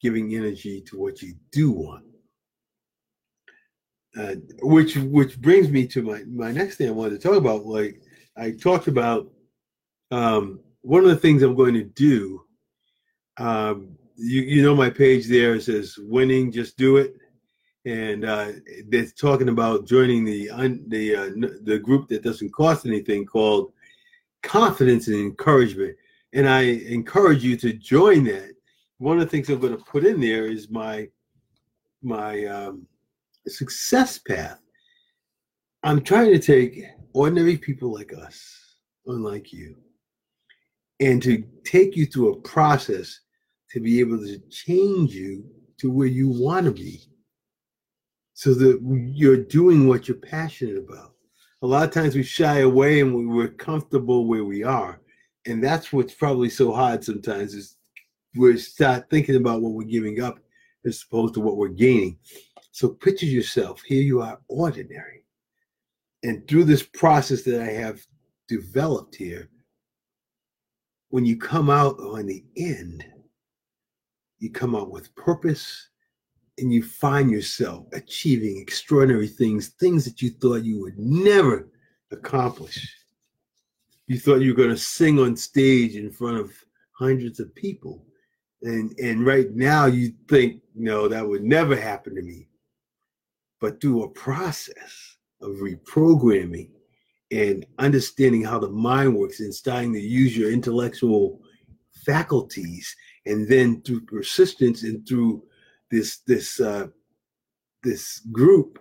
giving 0.00 0.34
energy 0.34 0.80
to 0.80 0.98
what 0.98 1.22
you 1.22 1.34
do 1.50 1.70
want 1.70 2.04
uh, 4.18 4.34
which 4.62 4.96
which 4.96 5.40
brings 5.40 5.68
me 5.68 5.86
to 5.86 6.02
my 6.02 6.22
my 6.26 6.50
next 6.50 6.76
thing 6.76 6.88
i 6.88 6.92
wanted 6.92 7.20
to 7.20 7.28
talk 7.28 7.36
about 7.36 7.66
like 7.66 8.00
i 8.38 8.50
talked 8.50 8.88
about 8.88 9.30
um 10.10 10.60
one 10.82 11.02
of 11.02 11.10
the 11.10 11.16
things 11.16 11.42
i'm 11.42 11.54
going 11.54 11.74
to 11.74 11.84
do 11.84 12.42
um 13.38 13.98
you 14.18 14.42
you 14.42 14.62
know 14.62 14.74
my 14.74 14.90
page 14.90 15.26
there 15.28 15.58
says 15.60 15.96
winning 15.98 16.50
just 16.52 16.76
do 16.76 16.96
it. 16.96 17.14
And 17.84 18.24
uh, 18.24 18.52
they're 18.88 19.06
talking 19.06 19.48
about 19.48 19.86
joining 19.86 20.24
the 20.24 20.48
the 20.88 21.14
uh, 21.14 21.30
the 21.62 21.78
group 21.78 22.08
that 22.08 22.22
doesn't 22.22 22.52
cost 22.52 22.84
anything 22.84 23.24
called 23.24 23.72
confidence 24.42 25.06
and 25.06 25.16
encouragement. 25.16 25.96
And 26.34 26.48
i 26.48 26.62
encourage 26.62 27.44
you 27.44 27.56
to 27.58 27.72
join 27.72 28.24
that. 28.24 28.52
One 28.98 29.18
of 29.18 29.24
the 29.24 29.30
things 29.30 29.48
i'm 29.48 29.60
going 29.60 29.76
to 29.76 29.84
put 29.84 30.04
in 30.04 30.20
there 30.20 30.46
is 30.46 30.68
my 30.68 31.08
my 32.02 32.44
um, 32.44 32.86
success 33.46 34.18
path. 34.18 34.60
I'm 35.84 36.02
trying 36.02 36.32
to 36.32 36.40
take 36.40 36.84
ordinary 37.12 37.56
people 37.56 37.92
like 37.92 38.12
us 38.12 38.76
unlike 39.06 39.52
you 39.52 39.76
and 41.00 41.22
to 41.22 41.44
take 41.64 41.96
you 41.96 42.06
through 42.06 42.32
a 42.32 42.40
process 42.40 43.20
to 43.70 43.80
be 43.80 44.00
able 44.00 44.18
to 44.18 44.38
change 44.50 45.14
you 45.14 45.44
to 45.78 45.90
where 45.90 46.06
you 46.08 46.28
want 46.28 46.66
to 46.66 46.72
be 46.72 47.00
so 48.34 48.54
that 48.54 48.80
you're 49.14 49.36
doing 49.36 49.86
what 49.86 50.08
you're 50.08 50.16
passionate 50.16 50.76
about. 50.76 51.14
A 51.62 51.66
lot 51.66 51.84
of 51.84 51.92
times 51.92 52.14
we 52.14 52.22
shy 52.22 52.60
away 52.60 53.00
and 53.00 53.28
we're 53.28 53.48
comfortable 53.48 54.26
where 54.26 54.44
we 54.44 54.62
are. 54.62 55.00
And 55.46 55.62
that's 55.62 55.92
what's 55.92 56.14
probably 56.14 56.50
so 56.50 56.72
hard 56.72 57.02
sometimes 57.02 57.54
is 57.54 57.76
we 58.36 58.56
start 58.58 59.10
thinking 59.10 59.36
about 59.36 59.60
what 59.60 59.72
we're 59.72 59.84
giving 59.84 60.20
up 60.20 60.38
as 60.84 61.02
opposed 61.02 61.34
to 61.34 61.40
what 61.40 61.56
we're 61.56 61.68
gaining. 61.68 62.18
So 62.70 62.90
picture 62.90 63.26
yourself, 63.26 63.82
here 63.82 64.02
you 64.02 64.20
are 64.20 64.38
ordinary. 64.48 65.17
And 66.22 66.46
through 66.48 66.64
this 66.64 66.82
process 66.82 67.42
that 67.42 67.60
I 67.60 67.72
have 67.72 68.04
developed 68.48 69.14
here, 69.14 69.48
when 71.10 71.24
you 71.24 71.36
come 71.36 71.70
out 71.70 71.98
on 72.00 72.26
the 72.26 72.44
end, 72.56 73.04
you 74.38 74.50
come 74.50 74.74
out 74.74 74.90
with 74.90 75.14
purpose 75.14 75.88
and 76.58 76.72
you 76.72 76.82
find 76.82 77.30
yourself 77.30 77.86
achieving 77.92 78.58
extraordinary 78.60 79.28
things, 79.28 79.68
things 79.68 80.04
that 80.04 80.20
you 80.20 80.30
thought 80.30 80.64
you 80.64 80.80
would 80.80 80.98
never 80.98 81.68
accomplish. 82.10 82.94
You 84.06 84.18
thought 84.18 84.40
you 84.40 84.52
were 84.52 84.56
going 84.56 84.70
to 84.70 84.76
sing 84.76 85.18
on 85.18 85.36
stage 85.36 85.94
in 85.94 86.10
front 86.10 86.38
of 86.38 86.52
hundreds 86.92 87.40
of 87.40 87.54
people. 87.54 88.04
And, 88.62 88.92
and 88.98 89.24
right 89.24 89.50
now 89.54 89.86
you 89.86 90.12
think, 90.28 90.62
no, 90.74 91.06
that 91.08 91.26
would 91.26 91.44
never 91.44 91.76
happen 91.76 92.14
to 92.16 92.22
me. 92.22 92.48
But 93.60 93.80
through 93.80 94.02
a 94.02 94.08
process 94.08 95.07
of 95.40 95.56
reprogramming 95.56 96.70
and 97.30 97.66
understanding 97.78 98.44
how 98.44 98.58
the 98.58 98.70
mind 98.70 99.14
works 99.14 99.40
and 99.40 99.54
starting 99.54 99.92
to 99.92 100.00
use 100.00 100.36
your 100.36 100.50
intellectual 100.50 101.40
faculties 102.04 102.94
and 103.26 103.48
then 103.48 103.82
through 103.82 104.00
persistence 104.02 104.82
and 104.82 105.06
through 105.06 105.42
this 105.90 106.18
this 106.26 106.60
uh, 106.60 106.86
this 107.82 108.20
group 108.32 108.78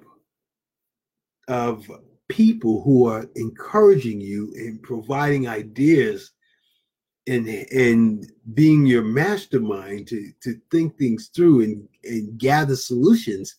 of 1.47 1.89
people 2.29 2.81
who 2.83 3.07
are 3.07 3.25
encouraging 3.35 4.19
you 4.19 4.53
and 4.55 4.81
providing 4.81 5.47
ideas 5.47 6.31
and 7.27 7.47
and 7.47 8.31
being 8.53 8.85
your 8.85 9.03
mastermind 9.03 10.07
to 10.07 10.31
to 10.41 10.59
think 10.71 10.97
things 10.97 11.29
through 11.35 11.61
and 11.61 11.87
and 12.03 12.37
gather 12.37 12.75
solutions 12.75 13.55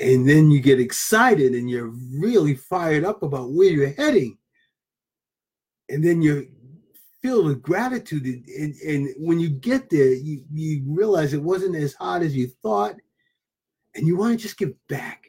and 0.00 0.28
then 0.28 0.50
you 0.50 0.60
get 0.60 0.80
excited 0.80 1.52
and 1.52 1.70
you're 1.70 1.92
really 2.12 2.54
fired 2.54 3.04
up 3.04 3.22
about 3.22 3.52
where 3.52 3.70
you're 3.70 3.92
heading. 3.92 4.36
And 5.88 6.02
then 6.02 6.22
you're 6.22 6.44
filled 7.22 7.46
with 7.46 7.62
gratitude 7.62 8.24
and, 8.24 8.74
and, 8.86 9.08
when 9.18 9.40
you 9.40 9.48
get 9.48 9.88
there 9.88 10.12
you, 10.12 10.44
you 10.52 10.82
realize 10.86 11.32
it 11.32 11.42
wasn't 11.42 11.74
as 11.74 11.94
hard 11.94 12.22
as 12.22 12.36
you 12.36 12.46
thought 12.62 12.96
and 13.94 14.06
you 14.06 14.14
want 14.14 14.38
to 14.38 14.42
just 14.42 14.58
give 14.58 14.74
back 14.88 15.24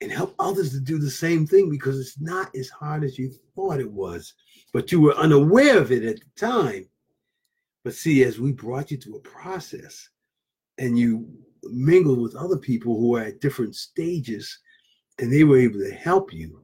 and 0.00 0.10
help 0.10 0.34
others 0.40 0.72
to 0.72 0.80
do 0.80 0.98
the 0.98 1.10
same 1.10 1.46
thing 1.46 1.70
because 1.70 2.00
it's 2.00 2.20
not 2.20 2.52
as 2.56 2.68
hard 2.70 3.04
as 3.04 3.18
you 3.18 3.30
thought 3.54 3.78
it 3.78 3.90
was 3.90 4.34
but 4.72 4.92
you 4.92 5.00
were 5.00 5.16
unaware 5.16 5.78
of 5.78 5.92
it 5.92 6.04
at 6.04 6.16
the 6.16 6.46
time. 6.46 6.86
But 7.82 7.94
see 7.94 8.22
as 8.24 8.38
we 8.38 8.52
brought 8.52 8.90
you 8.90 8.98
to 8.98 9.16
a 9.16 9.20
process 9.20 10.08
and 10.78 10.98
you 10.98 11.28
mingled 11.64 12.20
with 12.20 12.34
other 12.36 12.56
people 12.56 12.98
who 12.98 13.16
are 13.16 13.22
at 13.22 13.40
different 13.40 13.74
stages 13.74 14.58
and 15.18 15.32
they 15.32 15.44
were 15.44 15.58
able 15.58 15.78
to 15.78 15.92
help 15.92 16.32
you 16.32 16.60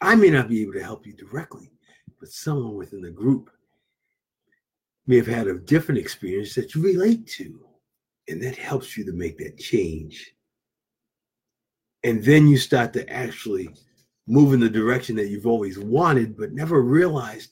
i 0.00 0.14
may 0.14 0.30
not 0.30 0.48
be 0.48 0.62
able 0.62 0.72
to 0.72 0.82
help 0.82 1.06
you 1.06 1.14
directly 1.14 1.70
but 2.20 2.28
someone 2.28 2.74
within 2.74 3.00
the 3.00 3.10
group 3.10 3.50
may 5.06 5.16
have 5.16 5.26
had 5.26 5.46
a 5.46 5.58
different 5.58 6.00
experience 6.00 6.54
that 6.54 6.74
you 6.74 6.82
relate 6.82 7.26
to. 7.26 7.60
And 8.28 8.42
that 8.42 8.56
helps 8.56 8.96
you 8.96 9.04
to 9.04 9.12
make 9.12 9.36
that 9.38 9.58
change. 9.58 10.34
And 12.04 12.22
then 12.24 12.46
you 12.46 12.56
start 12.56 12.92
to 12.94 13.08
actually 13.10 13.68
move 14.26 14.54
in 14.54 14.60
the 14.60 14.70
direction 14.70 15.16
that 15.16 15.28
you've 15.28 15.46
always 15.46 15.78
wanted, 15.78 16.36
but 16.36 16.52
never 16.52 16.80
realized 16.80 17.50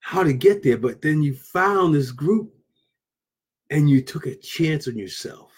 how 0.00 0.22
to 0.22 0.32
get 0.32 0.62
there. 0.62 0.78
But 0.78 1.02
then 1.02 1.22
you 1.22 1.34
found 1.34 1.94
this 1.94 2.12
group 2.12 2.54
and 3.70 3.90
you 3.90 4.02
took 4.02 4.26
a 4.26 4.36
chance 4.36 4.86
on 4.86 4.96
yourself. 4.96 5.50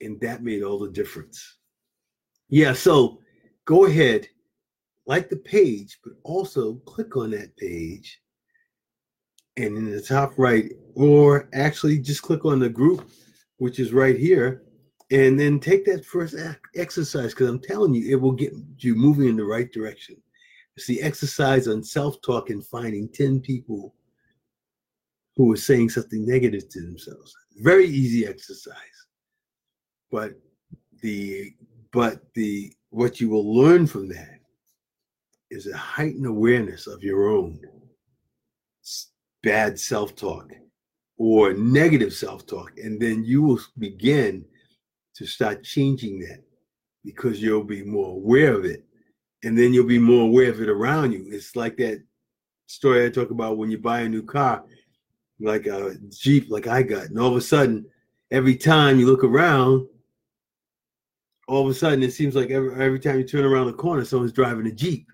And 0.00 0.20
that 0.20 0.42
made 0.42 0.62
all 0.62 0.78
the 0.78 0.90
difference. 0.90 1.56
Yeah, 2.48 2.72
so 2.72 3.20
go 3.64 3.84
ahead, 3.84 4.28
like 5.06 5.28
the 5.28 5.36
page, 5.36 5.98
but 6.02 6.14
also 6.24 6.74
click 6.86 7.16
on 7.16 7.30
that 7.30 7.56
page 7.56 8.20
and 9.56 9.76
in 9.76 9.90
the 9.90 10.00
top 10.00 10.32
right, 10.36 10.72
or 10.94 11.48
actually 11.52 11.98
just 11.98 12.22
click 12.22 12.44
on 12.44 12.58
the 12.58 12.68
group, 12.68 13.08
which 13.58 13.78
is 13.78 13.92
right 13.92 14.18
here, 14.18 14.62
and 15.10 15.38
then 15.38 15.58
take 15.58 15.84
that 15.86 16.04
first 16.04 16.34
exercise 16.76 17.32
because 17.32 17.48
I'm 17.48 17.60
telling 17.60 17.94
you, 17.94 18.10
it 18.10 18.20
will 18.20 18.32
get 18.32 18.52
you 18.78 18.94
moving 18.94 19.28
in 19.28 19.36
the 19.36 19.44
right 19.44 19.70
direction. 19.70 20.16
It's 20.76 20.86
the 20.86 21.02
exercise 21.02 21.68
on 21.68 21.82
self 21.82 22.22
talk 22.22 22.50
and 22.50 22.64
finding 22.64 23.08
10 23.08 23.40
people 23.40 23.94
who 25.36 25.52
are 25.52 25.56
saying 25.56 25.90
something 25.90 26.24
negative 26.24 26.68
to 26.68 26.80
themselves. 26.80 27.34
Very 27.56 27.86
easy 27.86 28.26
exercise. 28.26 28.76
But 30.10 30.32
the 31.02 31.54
but 31.92 32.22
the 32.34 32.72
what 32.90 33.20
you 33.20 33.28
will 33.28 33.54
learn 33.54 33.86
from 33.86 34.08
that 34.08 34.40
is 35.50 35.66
a 35.66 35.76
heightened 35.76 36.26
awareness 36.26 36.86
of 36.86 37.02
your 37.02 37.28
own 37.28 37.60
bad 39.42 39.78
self-talk 39.78 40.52
or 41.16 41.54
negative 41.54 42.12
self-talk 42.12 42.72
and 42.76 43.00
then 43.00 43.24
you 43.24 43.42
will 43.42 43.60
begin 43.78 44.44
to 45.14 45.26
start 45.26 45.64
changing 45.64 46.20
that 46.20 46.42
because 47.04 47.42
you'll 47.42 47.64
be 47.64 47.82
more 47.82 48.14
aware 48.14 48.54
of 48.54 48.64
it 48.64 48.84
and 49.42 49.56
then 49.56 49.72
you'll 49.72 49.86
be 49.86 49.98
more 49.98 50.26
aware 50.26 50.50
of 50.50 50.60
it 50.60 50.68
around 50.68 51.12
you. 51.12 51.26
It's 51.30 51.56
like 51.56 51.76
that 51.78 52.02
story 52.70 53.04
i 53.04 53.08
talk 53.08 53.30
about 53.32 53.56
when 53.56 53.68
you 53.68 53.78
buy 53.78 54.02
a 54.02 54.08
new 54.08 54.22
car 54.22 54.62
like 55.40 55.66
a 55.66 55.96
jeep 56.08 56.48
like 56.50 56.68
i 56.68 56.84
got 56.84 57.06
and 57.06 57.18
all 57.18 57.30
of 57.30 57.36
a 57.36 57.40
sudden 57.40 57.84
every 58.30 58.54
time 58.54 59.00
you 59.00 59.06
look 59.06 59.24
around 59.24 59.84
all 61.50 61.64
of 61.64 61.70
a 61.70 61.74
sudden 61.74 62.02
it 62.02 62.12
seems 62.12 62.36
like 62.36 62.50
every, 62.50 62.72
every 62.82 63.00
time 63.00 63.18
you 63.18 63.24
turn 63.24 63.44
around 63.44 63.66
the 63.66 63.72
corner 63.72 64.04
someone's 64.04 64.32
driving 64.32 64.68
a 64.68 64.72
jeep. 64.72 65.06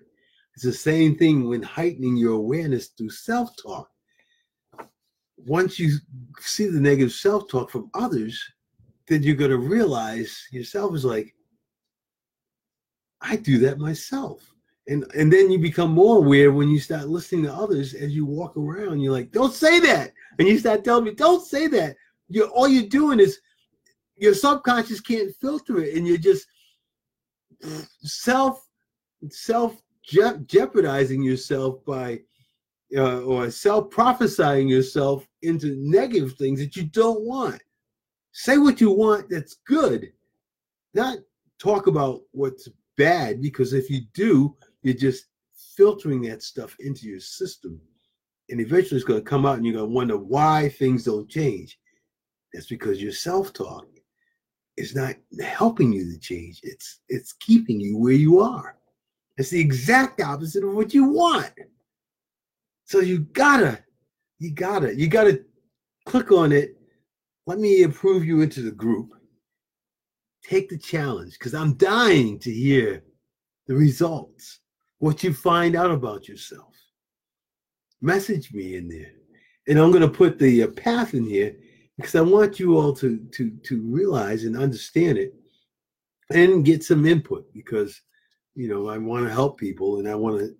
It's 0.53 0.63
the 0.63 0.71
same 0.71 1.17
thing 1.17 1.47
when 1.47 1.63
heightening 1.63 2.15
your 2.15 2.33
awareness 2.33 2.87
through 2.87 3.09
self-talk. 3.09 3.89
Once 5.37 5.79
you 5.79 5.97
see 6.39 6.67
the 6.67 6.79
negative 6.79 7.11
self-talk 7.11 7.71
from 7.71 7.89
others 7.93 8.39
then 9.07 9.23
you're 9.23 9.35
going 9.35 9.51
to 9.51 9.57
realize 9.57 10.47
yourself 10.51 10.93
is 10.93 11.05
like 11.05 11.33
i 13.21 13.35
do 13.35 13.57
that 13.59 13.79
myself. 13.79 14.53
And 14.87 15.05
and 15.15 15.33
then 15.33 15.51
you 15.51 15.57
become 15.57 15.91
more 15.91 16.17
aware 16.17 16.51
when 16.51 16.69
you 16.69 16.79
start 16.79 17.09
listening 17.09 17.43
to 17.43 17.53
others 17.53 17.93
as 17.93 18.15
you 18.15 18.25
walk 18.25 18.55
around. 18.55 19.01
You're 19.01 19.11
like 19.11 19.31
don't 19.31 19.53
say 19.53 19.79
that. 19.79 20.13
And 20.37 20.47
you 20.47 20.59
start 20.59 20.83
telling 20.83 21.05
me 21.05 21.13
don't 21.15 21.45
say 21.45 21.67
that. 21.67 21.95
You're 22.29 22.49
all 22.49 22.67
you're 22.67 22.83
doing 22.87 23.19
is 23.19 23.39
your 24.17 24.33
subconscious 24.33 24.99
can't 24.99 25.35
filter 25.39 25.79
it 25.79 25.95
and 25.95 26.07
you're 26.07 26.17
just 26.17 26.47
self 28.01 28.67
self 29.29 29.81
je- 30.03 30.39
jeopardizing 30.45 31.21
yourself 31.23 31.83
by 31.85 32.19
uh, 32.95 33.21
or 33.21 33.49
self 33.51 33.89
prophesying 33.89 34.67
yourself 34.67 35.27
into 35.41 35.75
negative 35.77 36.33
things 36.33 36.59
that 36.59 36.75
you 36.75 36.83
don't 36.83 37.21
want. 37.21 37.61
Say 38.31 38.57
what 38.57 38.79
you 38.79 38.91
want 38.91 39.29
that's 39.29 39.57
good. 39.65 40.11
Not 40.93 41.17
talk 41.59 41.87
about 41.87 42.21
what's 42.31 42.69
bad 42.97 43.41
because 43.41 43.73
if 43.73 43.89
you 43.89 44.01
do 44.13 44.55
you're 44.81 44.93
just 44.93 45.25
filtering 45.75 46.21
that 46.23 46.41
stuff 46.41 46.75
into 46.79 47.07
your 47.07 47.19
system. 47.19 47.79
And 48.49 48.61
eventually 48.61 48.97
it's 48.97 49.05
going 49.05 49.19
to 49.19 49.29
come 49.29 49.45
out 49.45 49.57
and 49.57 49.65
you're 49.65 49.75
going 49.75 49.89
to 49.89 49.93
wonder 49.93 50.17
why 50.17 50.69
things 50.69 51.03
don't 51.03 51.29
change. 51.29 51.77
That's 52.53 52.67
because 52.67 53.01
your 53.01 53.11
self-talk 53.11 53.87
is 54.77 54.95
not 54.95 55.15
helping 55.41 55.91
you 55.91 56.11
to 56.13 56.19
change. 56.19 56.59
It's 56.63 56.99
it's 57.09 57.33
keeping 57.33 57.79
you 57.79 57.97
where 57.97 58.13
you 58.13 58.39
are. 58.39 58.77
It's 59.37 59.49
the 59.49 59.59
exact 59.59 60.21
opposite 60.21 60.63
of 60.63 60.73
what 60.73 60.93
you 60.93 61.05
want. 61.09 61.51
So 62.85 62.99
you 62.99 63.19
gotta 63.19 63.83
you 64.39 64.51
gotta 64.51 64.95
you 64.95 65.07
gotta 65.07 65.43
click 66.05 66.31
on 66.31 66.51
it. 66.51 66.77
Let 67.47 67.59
me 67.59 67.83
approve 67.83 68.23
you 68.23 68.41
into 68.41 68.61
the 68.61 68.71
group. 68.71 69.13
Take 70.43 70.69
the 70.69 70.77
challenge 70.77 71.33
because 71.33 71.53
i'm 71.53 71.73
dying 71.73 72.39
to 72.39 72.51
hear 72.51 73.03
the 73.67 73.75
results 73.75 74.59
what 74.99 75.23
you 75.23 75.33
find 75.33 75.75
out 75.75 75.91
about 75.91 76.29
yourself. 76.29 76.73
Message 78.01 78.53
me 78.53 78.75
in 78.75 78.87
there 78.87 79.11
and 79.67 79.77
i'm 79.79 79.91
going 79.91 80.01
to 80.01 80.07
put 80.07 80.39
the 80.39 80.63
uh, 80.63 80.67
path 80.67 81.13
in 81.13 81.25
here 81.25 81.55
because 81.97 82.15
I 82.15 82.21
want 82.21 82.59
you 82.59 82.77
all 82.77 82.93
to 82.93 83.17
to 83.17 83.49
to 83.49 83.81
realize 83.81 84.43
and 84.43 84.57
understand 84.57 85.17
it 85.17 85.33
and 86.31 86.65
get 86.65 86.83
some 86.83 87.05
input 87.05 87.51
because 87.53 88.01
you 88.55 88.67
know 88.67 88.87
I 88.87 88.97
want 88.97 89.25
to 89.25 89.33
help 89.33 89.59
people 89.59 89.99
and 89.99 90.07
I 90.07 90.15
want 90.15 90.39
to 90.39 90.55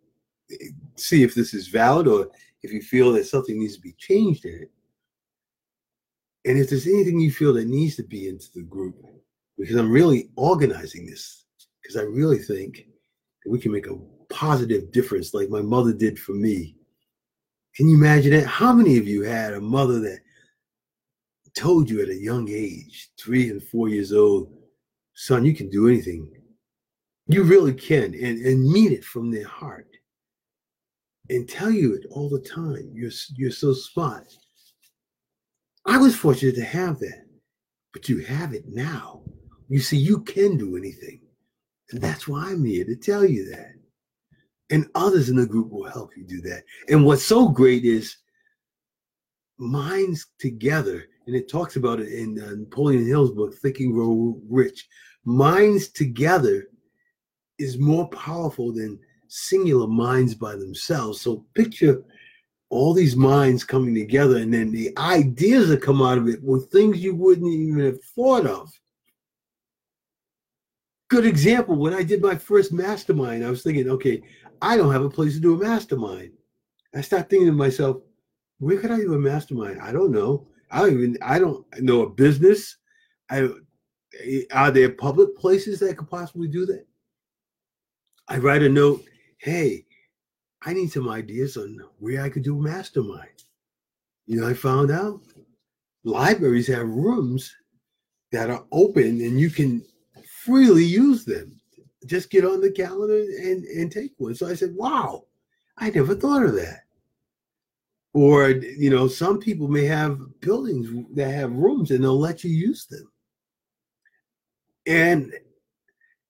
eh, 0.53 0.69
see 0.95 1.23
if 1.23 1.35
this 1.35 1.53
is 1.53 1.67
valid 1.67 2.07
or 2.07 2.29
if 2.63 2.71
you 2.71 2.81
feel 2.81 3.11
that 3.13 3.25
something 3.25 3.59
needs 3.59 3.75
to 3.75 3.81
be 3.81 3.93
changed 3.97 4.45
in 4.45 4.63
it. 4.63 4.71
And 6.45 6.57
if 6.57 6.69
there's 6.69 6.87
anything 6.87 7.19
you 7.19 7.31
feel 7.31 7.53
that 7.53 7.67
needs 7.67 7.95
to 7.97 8.03
be 8.03 8.29
into 8.29 8.47
the 8.55 8.63
group, 8.63 8.95
because 9.57 9.75
I'm 9.75 9.91
really 9.91 10.29
organizing 10.37 11.05
this, 11.05 11.45
because 11.81 11.97
I 11.97 12.03
really 12.03 12.39
think 12.39 12.87
that 13.43 13.51
we 13.51 13.59
can 13.59 13.71
make 13.71 13.87
a 13.87 13.97
positive 14.29 14.91
difference 14.91 15.33
like 15.33 15.49
my 15.49 15.61
mother 15.61 15.93
did 15.93 16.17
for 16.17 16.33
me. 16.33 16.75
Can 17.75 17.89
you 17.89 17.97
imagine 17.97 18.31
that? 18.31 18.47
How 18.47 18.73
many 18.73 18.97
of 18.97 19.07
you 19.07 19.23
had 19.23 19.53
a 19.53 19.61
mother 19.61 19.99
that 19.99 20.19
told 21.57 21.89
you 21.89 22.01
at 22.01 22.09
a 22.09 22.15
young 22.15 22.47
age, 22.49 23.09
three 23.19 23.49
and 23.49 23.61
four 23.61 23.89
years 23.89 24.13
old, 24.13 24.53
son, 25.15 25.43
you 25.43 25.55
can 25.55 25.69
do 25.69 25.87
anything. 25.87 26.31
You 27.27 27.43
really 27.43 27.73
can, 27.73 28.13
and, 28.13 28.45
and 28.45 28.71
mean 28.71 28.93
it 28.93 29.03
from 29.03 29.31
their 29.31 29.47
heart. 29.47 29.89
And 31.29 31.49
tell 31.49 31.71
you 31.71 31.95
it 31.95 32.05
all 32.11 32.29
the 32.29 32.39
time. 32.39 32.91
You're 32.93 33.11
you're 33.35 33.51
so 33.51 33.73
smart. 33.73 34.27
I 35.85 35.97
was 35.97 36.15
fortunate 36.15 36.55
to 36.55 36.63
have 36.63 36.99
that, 36.99 37.25
but 37.91 38.07
you 38.07 38.19
have 38.19 38.53
it 38.53 38.63
now. 38.67 39.23
You 39.67 39.79
see, 39.79 39.97
you 39.97 40.21
can 40.21 40.57
do 40.57 40.77
anything. 40.77 41.19
And 41.91 42.01
that's 42.01 42.27
why 42.27 42.49
I'm 42.49 42.63
here 42.63 42.85
to 42.85 42.95
tell 42.95 43.25
you 43.25 43.49
that. 43.51 43.73
And 44.69 44.87
others 44.95 45.29
in 45.29 45.35
the 45.35 45.45
group 45.45 45.69
will 45.69 45.89
help 45.89 46.11
you 46.15 46.23
do 46.25 46.39
that. 46.41 46.63
And 46.87 47.03
what's 47.03 47.23
so 47.23 47.49
great 47.49 47.83
is 47.83 48.15
minds 49.57 50.27
together 50.39 51.07
and 51.27 51.35
it 51.35 51.49
talks 51.49 51.75
about 51.75 51.99
it 51.99 52.07
in 52.07 52.41
uh, 52.41 52.55
Napoleon 52.55 53.05
Hill's 53.05 53.31
book, 53.31 53.53
Think 53.53 53.79
and 53.79 53.93
Grow 53.93 54.39
Rich. 54.49 54.87
Minds 55.25 55.89
together 55.89 56.67
is 57.59 57.77
more 57.77 58.07
powerful 58.09 58.71
than 58.71 58.97
singular 59.27 59.87
minds 59.87 60.33
by 60.33 60.55
themselves. 60.55 61.19
So 61.19 61.45
picture 61.53 62.01
all 62.69 62.93
these 62.93 63.17
minds 63.17 63.65
coming 63.65 63.93
together, 63.93 64.37
and 64.37 64.53
then 64.53 64.71
the 64.71 64.97
ideas 64.97 65.67
that 65.67 65.81
come 65.81 66.01
out 66.01 66.17
of 66.17 66.29
it 66.29 66.41
were 66.41 66.61
things 66.61 66.99
you 66.99 67.13
wouldn't 67.13 67.53
even 67.53 67.79
have 67.79 68.01
thought 68.15 68.45
of. 68.45 68.71
Good 71.09 71.25
example 71.25 71.75
when 71.75 71.93
I 71.93 72.03
did 72.03 72.21
my 72.21 72.35
first 72.35 72.71
mastermind, 72.71 73.45
I 73.45 73.49
was 73.49 73.63
thinking, 73.63 73.89
okay, 73.89 74.21
I 74.61 74.77
don't 74.77 74.91
have 74.91 75.03
a 75.03 75.09
place 75.09 75.33
to 75.35 75.39
do 75.41 75.55
a 75.55 75.63
mastermind. 75.63 76.31
I 76.95 77.01
start 77.01 77.29
thinking 77.29 77.47
to 77.47 77.53
myself, 77.53 77.97
where 78.59 78.79
could 78.79 78.91
I 78.91 78.97
do 78.97 79.13
a 79.13 79.19
mastermind? 79.19 79.81
I 79.81 79.91
don't 79.91 80.11
know. 80.11 80.47
I 80.71 80.81
don't 80.81 80.93
even 80.93 81.17
I 81.21 81.39
don't 81.39 81.65
know 81.81 82.01
a 82.01 82.09
business. 82.09 82.77
I 83.29 83.49
are 84.51 84.71
there 84.71 84.89
public 84.89 85.37
places 85.37 85.79
that 85.79 85.97
could 85.97 86.09
possibly 86.09 86.47
do 86.47 86.65
that? 86.65 86.85
I 88.27 88.37
write 88.37 88.63
a 88.63 88.69
note, 88.69 89.03
hey, 89.37 89.85
I 90.63 90.73
need 90.73 90.91
some 90.91 91.09
ideas 91.09 91.55
on 91.55 91.79
where 91.99 92.21
I 92.21 92.29
could 92.29 92.43
do 92.43 92.57
a 92.57 92.61
mastermind. 92.61 93.43
You 94.25 94.41
know, 94.41 94.47
I 94.47 94.53
found 94.53 94.91
out 94.91 95.21
libraries 96.03 96.67
have 96.67 96.87
rooms 96.87 97.55
that 98.31 98.49
are 98.49 98.65
open 98.71 99.21
and 99.21 99.39
you 99.39 99.49
can 99.49 99.85
freely 100.43 100.83
use 100.83 101.23
them. 101.23 101.59
Just 102.05 102.29
get 102.29 102.45
on 102.45 102.59
the 102.59 102.71
calendar 102.71 103.17
and, 103.17 103.63
and 103.65 103.91
take 103.91 104.13
one. 104.17 104.35
So 104.35 104.47
I 104.47 104.55
said, 104.55 104.75
wow, 104.75 105.25
I 105.77 105.89
never 105.89 106.15
thought 106.15 106.43
of 106.43 106.55
that 106.55 106.86
or 108.17 108.49
you 108.49 108.89
know 108.89 109.07
some 109.07 109.39
people 109.39 109.67
may 109.67 109.85
have 109.85 110.19
buildings 110.41 110.89
that 111.13 111.29
have 111.29 111.51
rooms 111.51 111.91
and 111.91 112.03
they'll 112.03 112.19
let 112.19 112.43
you 112.43 112.49
use 112.49 112.87
them. 112.87 113.07
And 114.87 115.31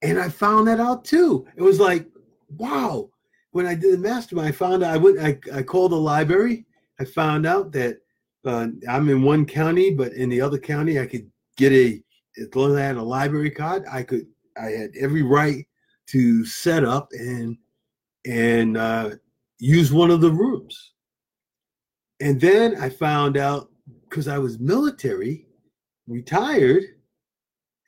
and 0.02 0.19
i 0.19 0.28
found 0.28 0.67
that 0.67 0.82
out 0.82 1.06
too. 1.06 1.47
It 1.56 1.62
was 1.62 1.80
like 1.80 2.06
wow. 2.50 3.10
When 3.52 3.65
i 3.65 3.73
did 3.73 3.93
the 3.93 3.97
mastermind 4.00 4.50
i 4.50 4.52
found 4.52 4.84
out 4.84 4.93
i 4.93 4.97
went 4.97 5.19
i, 5.19 5.39
I 5.54 5.63
called 5.63 5.93
the 5.93 5.95
library. 5.95 6.65
I 7.00 7.06
found 7.06 7.45
out 7.45 7.71
that 7.71 8.00
uh, 8.43 8.67
i'm 8.89 9.08
in 9.08 9.23
one 9.23 9.45
county 9.45 9.89
but 9.91 10.12
in 10.12 10.28
the 10.28 10.41
other 10.41 10.60
county 10.60 11.00
i 11.00 11.06
could 11.06 11.32
get 11.56 11.71
a 11.71 12.04
as 12.38 12.54
long 12.54 12.71
as 12.71 12.78
i 12.78 12.82
had 12.82 12.97
a 12.97 13.02
library 13.02 13.52
card 13.52 13.86
i 13.89 14.04
could 14.04 14.28
i 14.62 14.65
had 14.71 14.91
every 15.00 15.23
right 15.23 15.65
to 16.08 16.45
set 16.45 16.84
up 16.84 17.08
and 17.13 17.58
and 18.26 18.76
uh, 18.78 19.12
use 19.60 19.91
one 19.93 20.12
of 20.12 20.21
the 20.21 20.32
rooms 20.32 20.93
and 22.20 22.40
then 22.40 22.76
I 22.82 22.90
found 22.90 23.38
out 23.38 23.70
because 24.10 24.28
I 24.28 24.38
was 24.38 24.60
military, 24.60 25.48
retired, 26.08 26.84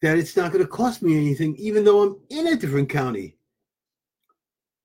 that 0.02 0.18
it's 0.18 0.38
not 0.38 0.52
going 0.52 0.63
to 0.63 0.70
cost 0.70 1.02
me 1.02 1.18
anything, 1.18 1.56
even 1.58 1.84
though 1.84 2.02
I'm 2.02 2.20
in 2.30 2.48
a 2.48 2.56
different 2.56 2.89
county. 2.89 3.36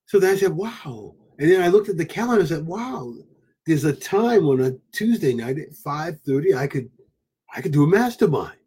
So 0.07 0.19
then 0.19 0.33
I 0.33 0.37
said, 0.37 0.51
wow. 0.51 1.15
And 1.39 1.49
then 1.49 1.61
I 1.61 1.67
looked 1.67 1.89
at 1.89 1.97
the 1.97 2.05
calendar 2.05 2.41
and 2.41 2.49
said, 2.49 2.65
wow, 2.65 3.13
there's 3.65 3.83
a 3.83 3.93
time 3.93 4.45
on 4.45 4.61
a 4.61 4.71
Tuesday 4.91 5.33
night 5.33 5.57
at 5.57 5.71
5:30, 5.71 6.55
I 6.55 6.67
could 6.67 6.89
I 7.55 7.61
could 7.61 7.71
do 7.71 7.83
a 7.83 7.87
mastermind. 7.87 8.57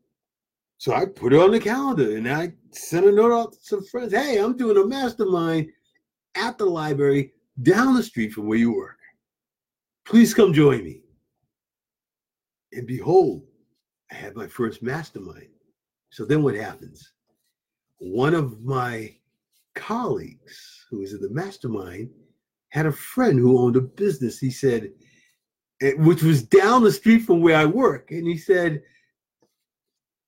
So 0.78 0.94
I 0.94 1.04
put 1.06 1.32
it 1.32 1.40
on 1.40 1.50
the 1.50 1.60
calendar 1.60 2.16
and 2.16 2.28
I 2.28 2.52
sent 2.70 3.06
a 3.06 3.12
note 3.12 3.32
out 3.32 3.52
to 3.52 3.58
some 3.60 3.84
friends. 3.84 4.12
Hey, 4.12 4.38
I'm 4.38 4.56
doing 4.56 4.76
a 4.78 4.86
mastermind 4.86 5.68
at 6.34 6.56
the 6.56 6.64
library 6.64 7.32
down 7.62 7.94
the 7.94 8.02
street 8.02 8.32
from 8.32 8.46
where 8.46 8.58
you 8.58 8.74
work. 8.74 8.97
Please 10.08 10.32
come 10.32 10.54
join 10.54 10.82
me. 10.82 11.02
And 12.72 12.86
behold, 12.86 13.42
I 14.10 14.14
had 14.14 14.34
my 14.34 14.46
first 14.46 14.82
mastermind. 14.82 15.48
So 16.08 16.24
then 16.24 16.42
what 16.42 16.54
happens? 16.54 17.12
One 17.98 18.32
of 18.32 18.62
my 18.62 19.14
colleagues 19.74 20.86
who 20.88 21.00
was 21.00 21.12
in 21.12 21.20
the 21.20 21.28
mastermind 21.28 22.08
had 22.70 22.86
a 22.86 22.92
friend 22.92 23.38
who 23.38 23.58
owned 23.58 23.76
a 23.76 23.82
business. 23.82 24.38
He 24.38 24.50
said, 24.50 24.92
eh, 25.82 25.92
which 25.98 26.22
was 26.22 26.42
down 26.42 26.82
the 26.82 26.92
street 26.92 27.20
from 27.20 27.42
where 27.42 27.56
I 27.56 27.66
work. 27.66 28.10
And 28.10 28.26
he 28.26 28.38
said, 28.38 28.82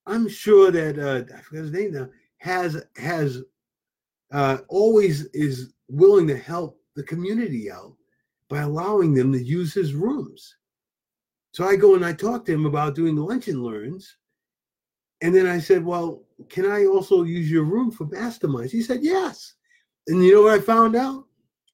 I'm 0.06 0.28
sure 0.28 0.70
that 0.70 0.98
uh, 0.98 1.34
I 1.34 1.40
forget 1.40 1.64
his 1.64 1.72
name 1.72 1.92
now 1.92 2.08
has 2.38 2.84
has 2.96 3.42
uh, 4.30 4.58
always 4.68 5.24
is 5.26 5.72
willing 5.88 6.26
to 6.26 6.36
help 6.36 6.80
the 6.96 7.02
community 7.02 7.70
out 7.70 7.94
by 8.50 8.60
allowing 8.60 9.14
them 9.14 9.32
to 9.32 9.42
use 9.42 9.72
his 9.72 9.94
rooms. 9.94 10.56
So 11.52 11.64
I 11.64 11.76
go 11.76 11.94
and 11.94 12.04
I 12.04 12.12
talk 12.12 12.44
to 12.44 12.52
him 12.52 12.66
about 12.66 12.94
doing 12.94 13.16
lunch 13.16 13.48
and 13.48 13.62
learns. 13.62 14.16
And 15.22 15.34
then 15.34 15.46
I 15.46 15.58
said, 15.58 15.84
Well, 15.84 16.24
can 16.48 16.66
I 16.66 16.84
also 16.84 17.22
use 17.22 17.50
your 17.50 17.64
room 17.64 17.90
for 17.90 18.06
masterminds? 18.06 18.70
He 18.70 18.82
said, 18.82 19.00
Yes. 19.02 19.54
And 20.08 20.24
you 20.24 20.34
know 20.34 20.42
what 20.42 20.54
I 20.54 20.60
found 20.60 20.96
out? 20.96 21.24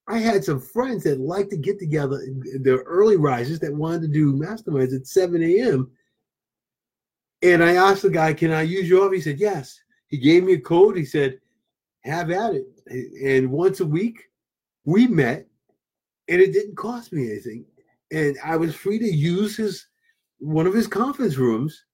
I 0.09 0.19
had 0.19 0.45
some 0.45 0.61
friends 0.61 1.03
that 1.05 1.19
like 1.19 1.49
to 1.49 1.57
get 1.57 1.81
together, 1.81 2.19
the 2.61 2.83
early 2.87 3.17
risers 3.17 3.59
that 3.61 3.75
wanted 3.75 4.03
to 4.03 4.09
do 4.09 4.35
masterminds 4.35 4.95
at 4.95 5.07
7 5.07 5.43
a.m. 5.43 5.91
And 7.43 7.63
I 7.63 7.75
asked 7.75 8.03
the 8.03 8.11
guy, 8.11 8.35
Can 8.35 8.53
I 8.53 8.63
use 8.63 8.89
your 8.89 9.07
office? 9.07 9.25
He 9.25 9.31
said, 9.31 9.41
Yes. 9.41 9.81
He 10.09 10.19
gave 10.19 10.45
me 10.45 10.55
a 10.55 10.61
code. 10.61 10.97
He 10.97 11.05
said, 11.05 11.41
Have 12.05 12.31
at 12.31 12.55
it. 12.55 12.67
And 13.25 13.51
once 13.51 13.81
a 13.81 13.87
week, 13.87 14.23
we 14.85 15.07
met, 15.07 15.47
and 16.29 16.41
it 16.41 16.53
didn't 16.53 16.77
cost 16.77 17.13
me 17.13 17.31
anything. 17.31 17.65
And 18.13 18.37
I 18.45 18.57
was 18.57 18.75
free 18.75 18.99
to 18.99 19.11
use 19.11 19.57
his 19.57 19.87
one 20.39 20.67
of 20.67 20.75
his 20.75 20.87
conference 20.87 21.37
rooms 21.37 21.85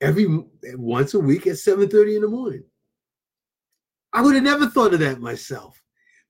every 0.00 0.26
once 0.74 1.14
a 1.14 1.20
week 1.20 1.46
at 1.46 1.56
7:30 1.56 2.16
in 2.16 2.22
the 2.22 2.28
morning. 2.28 2.64
I 4.12 4.22
would 4.22 4.34
have 4.34 4.44
never 4.44 4.66
thought 4.66 4.94
of 4.94 5.00
that 5.00 5.20
myself. 5.20 5.82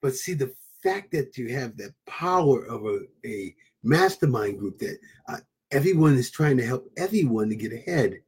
But 0.02 0.14
see, 0.14 0.34
the 0.34 0.54
fact 0.82 1.10
that 1.12 1.36
you 1.36 1.48
have 1.48 1.76
the 1.76 1.92
power 2.06 2.64
of 2.66 2.84
a, 2.84 3.00
a 3.26 3.54
mastermind 3.82 4.58
group 4.58 4.78
that 4.78 4.98
uh, 5.28 5.38
everyone 5.70 6.14
is 6.14 6.30
trying 6.30 6.56
to 6.56 6.66
help 6.66 6.90
everyone 6.96 7.48
to 7.48 7.56
get 7.56 7.72
ahead. 7.72 8.20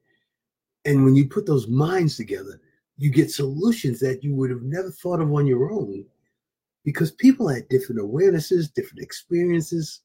And 0.84 1.04
when 1.04 1.14
you 1.14 1.28
put 1.28 1.46
those 1.46 1.68
minds 1.68 2.16
together, 2.16 2.60
you 2.96 3.10
get 3.10 3.30
solutions 3.30 4.00
that 4.00 4.24
you 4.24 4.34
would 4.34 4.50
have 4.50 4.62
never 4.62 4.90
thought 4.90 5.20
of 5.20 5.32
on 5.32 5.46
your 5.46 5.70
own 5.70 6.04
because 6.88 7.10
people 7.10 7.46
had 7.46 7.68
different 7.68 8.00
awarenesses, 8.00 8.72
different 8.72 9.02
experiences. 9.02 10.00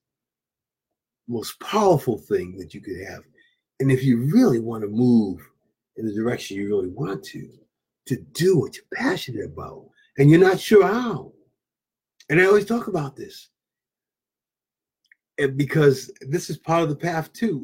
Most 1.29 1.57
powerful 1.61 2.17
thing 2.17 2.57
that 2.57 2.73
you 2.73 2.81
could 2.81 2.99
have. 3.07 3.21
And 3.79 3.89
if 3.89 4.03
you 4.03 4.29
really 4.33 4.59
want 4.59 4.83
to 4.83 4.89
move 4.89 5.39
in 5.95 6.05
the 6.05 6.13
direction 6.13 6.57
you 6.57 6.67
really 6.67 6.89
want 6.89 7.23
to, 7.23 7.47
to 8.07 8.17
do 8.33 8.59
what 8.59 8.75
you're 8.75 8.83
passionate 8.93 9.45
about, 9.45 9.85
and 10.17 10.29
you're 10.29 10.41
not 10.41 10.59
sure 10.59 10.85
how. 10.85 11.31
And 12.29 12.41
I 12.41 12.47
always 12.47 12.65
talk 12.65 12.87
about 12.87 13.15
this. 13.15 13.47
And 15.37 15.55
because 15.55 16.11
this 16.19 16.49
is 16.49 16.57
part 16.57 16.83
of 16.83 16.89
the 16.89 16.97
path 16.97 17.31
too, 17.31 17.61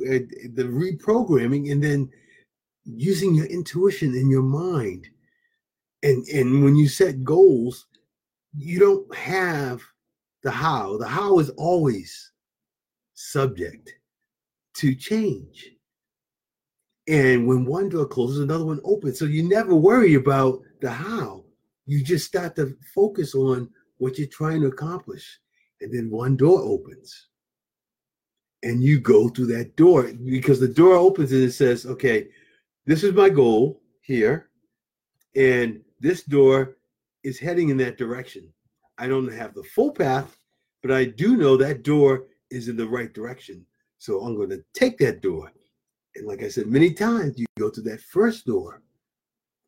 the 0.55 0.63
reprogramming 0.63 1.73
and 1.73 1.83
then 1.83 2.09
using 2.85 3.35
your 3.35 3.47
intuition 3.47 4.15
in 4.15 4.29
your 4.29 4.43
mind. 4.43 5.09
And 6.03 6.25
and 6.29 6.63
when 6.63 6.77
you 6.77 6.87
set 6.87 7.25
goals, 7.25 7.85
you 8.55 8.79
don't 8.79 9.15
have 9.15 9.81
the 10.43 10.51
how. 10.51 10.97
The 10.97 11.07
how 11.07 11.39
is 11.39 11.49
always 11.51 12.31
subject 13.13 13.91
to 14.75 14.95
change. 14.95 15.69
And 17.07 17.47
when 17.47 17.65
one 17.65 17.89
door 17.89 18.05
closes, 18.05 18.39
another 18.39 18.65
one 18.65 18.79
opens. 18.83 19.19
So 19.19 19.25
you 19.25 19.43
never 19.43 19.75
worry 19.75 20.13
about 20.13 20.61
the 20.81 20.91
how. 20.91 21.43
You 21.85 22.03
just 22.03 22.25
start 22.25 22.55
to 22.57 22.77
focus 22.93 23.33
on 23.33 23.69
what 23.97 24.17
you're 24.17 24.27
trying 24.27 24.61
to 24.61 24.67
accomplish. 24.67 25.39
And 25.81 25.93
then 25.93 26.09
one 26.09 26.37
door 26.37 26.61
opens. 26.61 27.27
And 28.61 28.83
you 28.83 28.99
go 28.99 29.29
through 29.29 29.47
that 29.47 29.75
door 29.75 30.03
because 30.03 30.59
the 30.59 30.67
door 30.67 30.95
opens 30.95 31.31
and 31.31 31.43
it 31.43 31.53
says, 31.53 31.85
okay, 31.85 32.27
this 32.85 33.03
is 33.03 33.13
my 33.13 33.29
goal 33.29 33.81
here. 34.01 34.49
And 35.35 35.81
this 35.99 36.23
door 36.23 36.77
is 37.23 37.39
heading 37.39 37.69
in 37.69 37.77
that 37.77 37.97
direction. 37.97 38.51
I 38.97 39.07
don't 39.07 39.31
have 39.31 39.53
the 39.53 39.63
full 39.63 39.91
path, 39.91 40.37
but 40.81 40.91
I 40.91 41.05
do 41.05 41.37
know 41.37 41.57
that 41.57 41.83
door 41.83 42.25
is 42.49 42.67
in 42.67 42.77
the 42.77 42.87
right 42.87 43.13
direction. 43.13 43.65
So 43.97 44.21
I'm 44.21 44.35
going 44.35 44.49
to 44.49 44.63
take 44.73 44.97
that 44.99 45.21
door. 45.21 45.51
And 46.15 46.25
like 46.27 46.43
I 46.43 46.49
said 46.49 46.67
many 46.67 46.93
times, 46.93 47.37
you 47.37 47.45
go 47.57 47.69
to 47.69 47.81
that 47.81 48.01
first 48.01 48.45
door, 48.45 48.81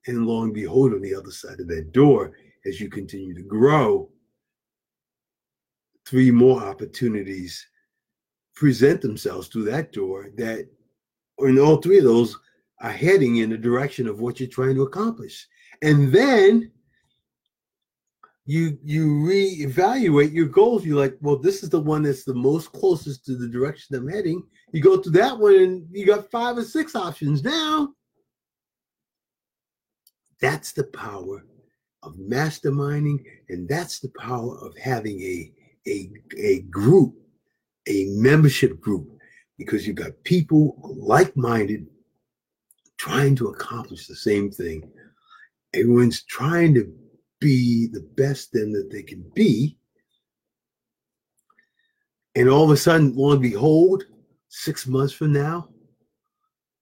and 0.08 0.26
lo 0.26 0.44
and 0.44 0.54
behold, 0.54 0.94
on 0.94 1.02
the 1.02 1.14
other 1.14 1.32
side 1.32 1.60
of 1.60 1.68
that 1.68 1.92
door, 1.92 2.34
as 2.66 2.80
you 2.80 2.90
continue 2.90 3.36
to 3.36 3.44
grow, 3.44 4.10
three 6.06 6.32
more 6.32 6.62
opportunities 6.62 7.66
present 8.56 9.02
themselves 9.02 9.48
through 9.48 9.64
that 9.64 9.92
door 9.94 10.30
that, 10.36 10.68
and 11.40 11.60
all 11.60 11.78
three 11.78 12.00
of 12.00 12.04
those 12.04 12.38
are 12.82 12.92
heading 12.92 13.38
in 13.38 13.50
the 13.50 13.58
direction 13.58 14.08
of 14.08 14.20
what 14.20 14.40
you're 14.40 14.50
trying 14.50 14.76
to 14.76 14.84
accomplish. 14.84 15.48
And 15.82 16.12
then 16.12 16.72
you 18.46 18.78
you 18.84 19.08
reevaluate 19.08 20.34
your 20.34 20.48
goals. 20.48 20.86
You're 20.86 21.00
like, 21.00 21.18
well, 21.22 21.38
this 21.38 21.64
is 21.64 21.70
the 21.70 21.80
one 21.80 22.04
that's 22.04 22.24
the 22.24 22.34
most 22.34 22.72
closest 22.72 23.26
to 23.26 23.36
the 23.36 23.48
direction 23.48 23.96
I'm 23.96 24.08
heading. 24.08 24.44
You 24.72 24.82
go 24.82 24.98
to 24.98 25.10
that 25.12 25.38
one 25.38 25.56
and 25.56 25.88
you 25.92 26.06
got 26.06 26.32
five 26.32 26.58
or 26.58 26.64
six 26.64 26.96
options 26.96 27.44
now. 27.44 27.94
That's 30.42 30.72
the 30.72 30.86
power 30.86 31.46
of 32.04 32.16
masterminding, 32.16 33.24
and 33.50 33.70
that's 33.70 34.00
the 34.00 34.12
power 34.20 34.58
of 34.58 34.76
having 34.78 35.22
a 35.22 35.52
a, 35.88 36.10
a 36.38 36.62
group, 36.62 37.14
a 37.88 38.06
membership 38.10 38.80
group, 38.80 39.08
because 39.58 39.86
you've 39.86 39.96
got 39.96 40.24
people 40.24 40.96
like-minded 40.98 41.86
trying 42.98 43.36
to 43.36 43.48
accomplish 43.48 44.08
the 44.08 44.16
same 44.16 44.52
thing. 44.52 44.90
Everyone's 45.74 46.24
trying 46.24 46.74
to 46.76 46.92
be 47.42 47.88
the 47.88 48.08
best 48.16 48.54
then 48.54 48.72
that 48.72 48.90
they 48.90 49.04
can 49.04 49.30
be. 49.36 49.78
And 52.36 52.48
all 52.48 52.64
of 52.64 52.72
a 52.72 52.78
sudden, 52.78 53.14
lo 53.14 53.34
and 53.34 53.42
behold, 53.42 54.06
six 54.48 54.88
months 54.88 55.12
from 55.12 55.34
now, 55.34 55.68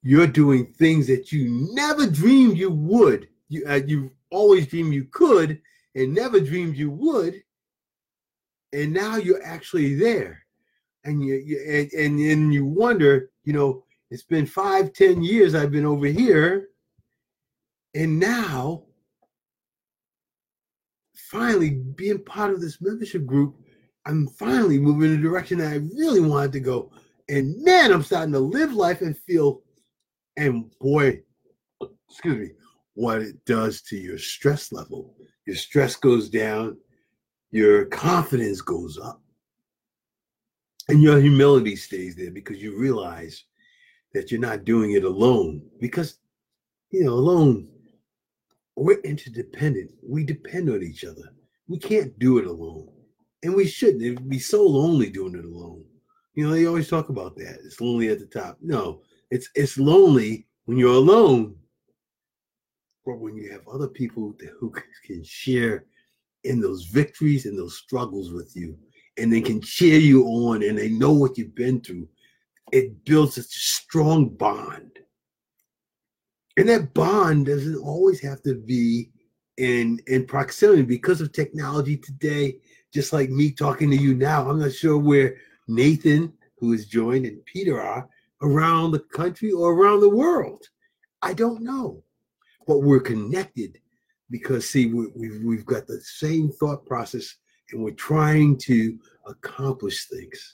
you're 0.04 0.28
doing 0.28 0.68
things 0.74 1.08
that 1.08 1.32
you 1.32 1.68
never 1.74 2.06
dreamed 2.06 2.58
you 2.58 2.70
would. 2.70 3.28
You 3.48 3.66
uh, 3.68 3.82
you 3.88 4.12
always 4.30 4.68
dreamed 4.68 4.94
you 4.94 5.06
could, 5.06 5.60
and 5.96 6.14
never 6.14 6.40
dreamed 6.40 6.78
you 6.78 6.92
would. 6.92 7.42
And 8.72 8.94
now 8.94 9.16
you're 9.16 9.44
actually 9.44 9.96
there, 9.96 10.46
and 11.04 11.26
you, 11.26 11.36
you 11.36 11.60
and, 11.68 11.92
and 11.94 12.20
and 12.20 12.54
you 12.54 12.66
wonder, 12.66 13.32
you 13.44 13.54
know, 13.54 13.84
it's 14.12 14.24
been 14.24 14.46
five, 14.46 14.94
ten 14.94 15.24
years 15.24 15.56
I've 15.56 15.72
been 15.72 15.86
over 15.86 16.06
here, 16.06 16.70
and 17.96 18.20
now 18.20 18.84
finally 21.30 21.82
being 21.96 22.24
part 22.24 22.52
of 22.52 22.60
this 22.60 22.82
membership 22.82 23.26
group, 23.26 23.56
I'm 24.06 24.28
finally 24.28 24.80
moving 24.80 25.14
in 25.14 25.22
the 25.22 25.28
direction 25.28 25.60
that 25.60 25.72
I 25.72 25.76
really 25.76 26.22
wanted 26.22 26.52
to 26.54 26.60
go. 26.60 26.92
And 27.30 27.64
man, 27.64 27.92
I'm 27.92 28.02
starting 28.02 28.34
to 28.34 28.40
live 28.40 28.74
life 28.74 29.02
and 29.02 29.16
feel, 29.16 29.62
and 30.38 30.72
boy, 30.80 31.22
excuse 32.10 32.38
me, 32.38 32.50
what 32.96 33.22
it 33.22 33.46
does 33.46 33.84
to 33.84 33.98
your 33.98 34.18
stress 34.18 34.72
level. 34.72 35.16
Your 35.46 35.56
stress 35.56 35.96
goes 35.96 36.30
down, 36.30 36.78
your 37.52 37.86
confidence 37.86 38.62
goes 38.62 38.98
up, 38.98 39.22
and 40.88 41.04
your 41.04 41.20
humility 41.20 41.76
stays 41.76 42.16
there 42.16 42.32
because 42.32 42.62
you 42.62 42.76
realize 42.76 43.44
that 44.14 44.32
you're 44.32 44.42
not 44.42 44.66
doing 44.66 44.94
it 44.94 45.04
alone. 45.04 45.62
Because, 45.80 46.18
you 46.90 47.04
know, 47.04 47.14
alone 47.14 47.68
we're 48.86 49.02
interdependent. 49.02 49.92
We 50.02 50.24
depend 50.24 50.70
on 50.70 50.84
each 50.84 51.04
other. 51.04 51.34
We 51.68 51.78
can't 51.78 52.18
do 52.20 52.38
it 52.38 52.46
alone. 52.46 52.90
And 53.44 53.54
we 53.54 53.68
shouldn't. 53.68 54.04
It 54.04 54.12
would 54.12 54.30
be 54.30 54.40
so 54.40 54.66
lonely 54.66 55.10
doing 55.10 55.36
it 55.36 55.46
alone. 55.46 55.84
You 56.34 56.48
know, 56.48 56.54
they 56.54 56.66
always 56.66 56.90
talk 56.90 57.10
about 57.10 57.36
that. 57.38 57.60
It's 57.64 57.82
lonely 57.82 58.10
at 58.10 58.20
the 58.20 58.26
top. 58.26 58.58
No, 58.62 59.02
it's 59.32 59.50
it's 59.56 59.78
lonely 59.78 60.48
when 60.66 60.78
you're 60.78 60.94
alone. 60.94 61.56
But 63.06 63.20
when 63.20 63.36
you 63.36 63.52
have 63.52 63.68
other 63.68 63.88
people 63.88 64.36
who 64.60 64.74
can 65.06 65.24
share 65.24 65.86
in 66.44 66.62
those 66.62 66.86
victories 66.86 67.46
and 67.46 67.58
those 67.58 67.78
struggles 67.78 68.32
with 68.32 68.56
you, 68.56 68.78
and 69.18 69.32
they 69.32 69.42
can 69.42 69.60
cheer 69.62 70.00
you 70.00 70.26
on 70.26 70.64
and 70.64 70.78
they 70.78 70.90
know 70.90 71.12
what 71.12 71.38
you've 71.38 71.56
been 71.56 71.82
through, 71.82 72.08
it 72.72 73.04
builds 73.04 73.38
a 73.38 73.44
strong 73.44 74.30
bond 74.30 75.00
And 76.60 76.68
that 76.68 76.94
bond 76.94 77.46
doesn't 77.46 77.78
always 77.78 78.20
have 78.20 78.42
to 78.42 78.54
be 78.54 79.12
in 79.56 80.02
in 80.08 80.26
proximity 80.26 80.82
because 80.82 81.22
of 81.22 81.32
technology 81.32 81.96
today. 81.96 82.58
Just 82.94 83.14
like 83.14 83.30
me 83.30 83.52
talking 83.52 83.90
to 83.92 83.96
you 83.96 84.14
now, 84.14 84.50
I'm 84.50 84.60
not 84.60 84.74
sure 84.74 84.98
where 84.98 85.38
Nathan, 85.70 86.34
who 86.58 86.74
is 86.74 86.86
joined, 86.86 87.26
and 87.26 87.46
Peter 87.46 87.82
are 87.82 88.10
around 88.42 88.92
the 88.92 89.00
country 89.00 89.54
or 89.54 89.72
around 89.72 90.02
the 90.02 90.10
world. 90.10 90.68
I 91.22 91.34
don't 91.34 91.62
know, 91.62 92.04
but 92.68 92.80
we're 92.80 93.00
connected 93.00 93.80
because 94.30 94.70
see, 94.70 94.88
we, 94.88 95.08
we've 95.16 95.42
we've 95.42 95.66
got 95.66 95.88
the 95.88 96.02
same 96.02 96.52
thought 96.52 96.86
process, 96.86 97.36
and 97.72 97.82
we're 97.82 97.92
trying 97.92 98.58
to 98.58 99.00
accomplish 99.28 100.08
things. 100.08 100.54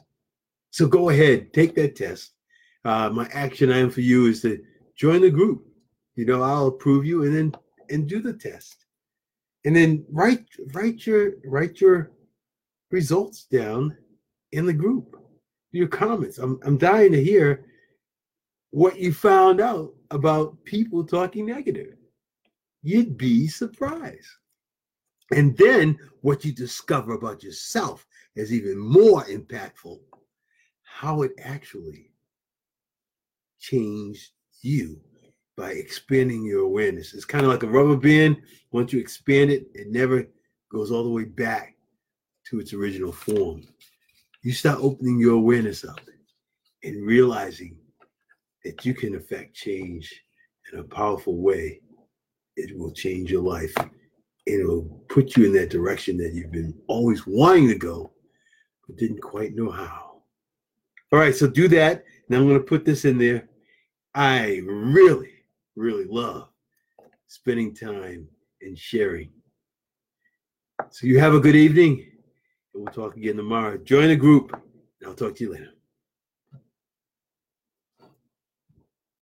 So 0.70 0.86
go 0.86 1.10
ahead, 1.10 1.52
take 1.52 1.74
that 1.74 1.96
test. 1.96 2.34
Uh, 2.84 3.10
my 3.10 3.28
action 3.34 3.72
item 3.72 3.90
for 3.90 4.02
you 4.02 4.28
is 4.28 4.44
to 4.44 4.64
join 4.96 5.22
the 5.22 5.32
group. 5.32 5.66
You 6.16 6.26
know, 6.26 6.42
I'll 6.42 6.68
approve 6.68 7.06
you, 7.06 7.24
and 7.24 7.36
then 7.36 7.54
and 7.90 8.08
do 8.08 8.22
the 8.22 8.34
test. 8.34 8.86
And 9.66 9.76
then 9.76 10.06
write 10.10 10.46
write 10.74 11.06
your 11.06 11.34
write 11.46 11.82
your 11.82 12.12
results 12.92 13.46
down 13.46 13.98
in 14.52 14.66
the 14.66 14.74
group 14.74 15.16
your 15.76 15.88
comments. 15.88 16.38
I'm, 16.38 16.60
I'm 16.64 16.78
dying 16.78 17.12
to 17.12 17.24
hear 17.24 17.66
what 18.72 18.98
you 18.98 19.14
found 19.14 19.60
out 19.62 19.94
about 20.12 20.64
people 20.64 21.04
talking 21.04 21.46
negative. 21.46 21.96
You'd 22.82 23.18
be 23.18 23.48
surprised. 23.48 24.28
And 25.32 25.58
then 25.58 25.98
what 26.22 26.46
you 26.46 26.52
discover 26.52 27.14
about 27.14 27.44
yourself 27.44 28.06
is 28.36 28.54
even 28.54 28.78
more 28.78 29.24
impactful 29.24 30.00
how 30.84 31.24
it 31.24 31.32
actually 31.44 32.12
changed 33.60 34.32
you 34.62 35.02
by 35.58 35.72
expanding 35.72 36.44
your 36.44 36.62
awareness. 36.62 37.14
It's 37.14 37.26
kind 37.26 37.46
of 37.46 37.52
like 37.52 37.64
a 37.64 37.68
rubber 37.68 37.96
band. 37.96 38.42
Once 38.72 38.92
you 38.92 39.00
expand 39.00 39.52
it, 39.52 39.68
it 39.74 39.90
never 39.90 40.28
goes 40.72 40.92
all 40.92 41.04
the 41.04 41.10
way 41.10 41.24
back 41.24 41.76
to 42.50 42.60
its 42.60 42.74
original 42.74 43.12
form. 43.12 43.64
You 44.42 44.52
start 44.52 44.80
opening 44.82 45.20
your 45.20 45.36
awareness 45.36 45.86
up 45.86 46.02
and 46.84 47.06
realizing 47.06 47.78
that 48.64 48.86
you 48.86 48.94
can 48.94 49.16
affect 49.16 49.56
change 49.56 50.14
in 50.72 50.80
a 50.80 50.84
powerful 50.84 51.38
way. 51.38 51.82
It 52.58 52.78
will 52.78 52.92
change 52.92 53.32
your 53.32 53.44
life 53.44 53.76
it 54.46 54.66
will 54.66 54.84
put 55.10 55.36
you 55.36 55.46
in 55.46 55.54
that 55.54 55.70
direction 55.70 56.18
that 56.18 56.34
you've 56.34 56.52
been 56.52 56.74
always 56.88 57.26
wanting 57.26 57.68
to 57.70 57.76
go, 57.76 58.12
but 58.88 58.98
didn't 58.98 59.22
quite 59.22 59.56
know 59.56 59.72
how. 59.72 60.22
All 61.12 61.20
right, 61.20 61.36
so 61.36 61.48
do 61.48 61.68
that. 61.70 62.04
Now 62.30 62.38
I'm 62.38 62.48
going 62.48 62.60
to 62.60 62.66
put 62.66 62.86
this 62.86 63.06
in 63.06 63.18
there. 63.18 63.48
I 64.14 64.62
really 64.66 65.32
really 65.76 66.06
love 66.06 66.50
spending 67.28 67.74
time 67.74 68.28
and 68.62 68.78
sharing. 68.78 69.30
So 70.90 71.08
you 71.08 71.20
have 71.20 71.34
a 71.34 71.40
good 71.40 71.56
evening, 71.56 72.06
and 72.74 72.84
we'll 72.84 72.94
talk 72.94 73.18
again 73.18 73.38
tomorrow. 73.38 73.78
Join 73.78 74.10
the 74.10 74.16
group, 74.16 74.52
and 74.54 75.10
I'll 75.10 75.16
talk 75.16 75.36
to 75.38 75.44
you 75.44 75.54
later. 75.54 75.75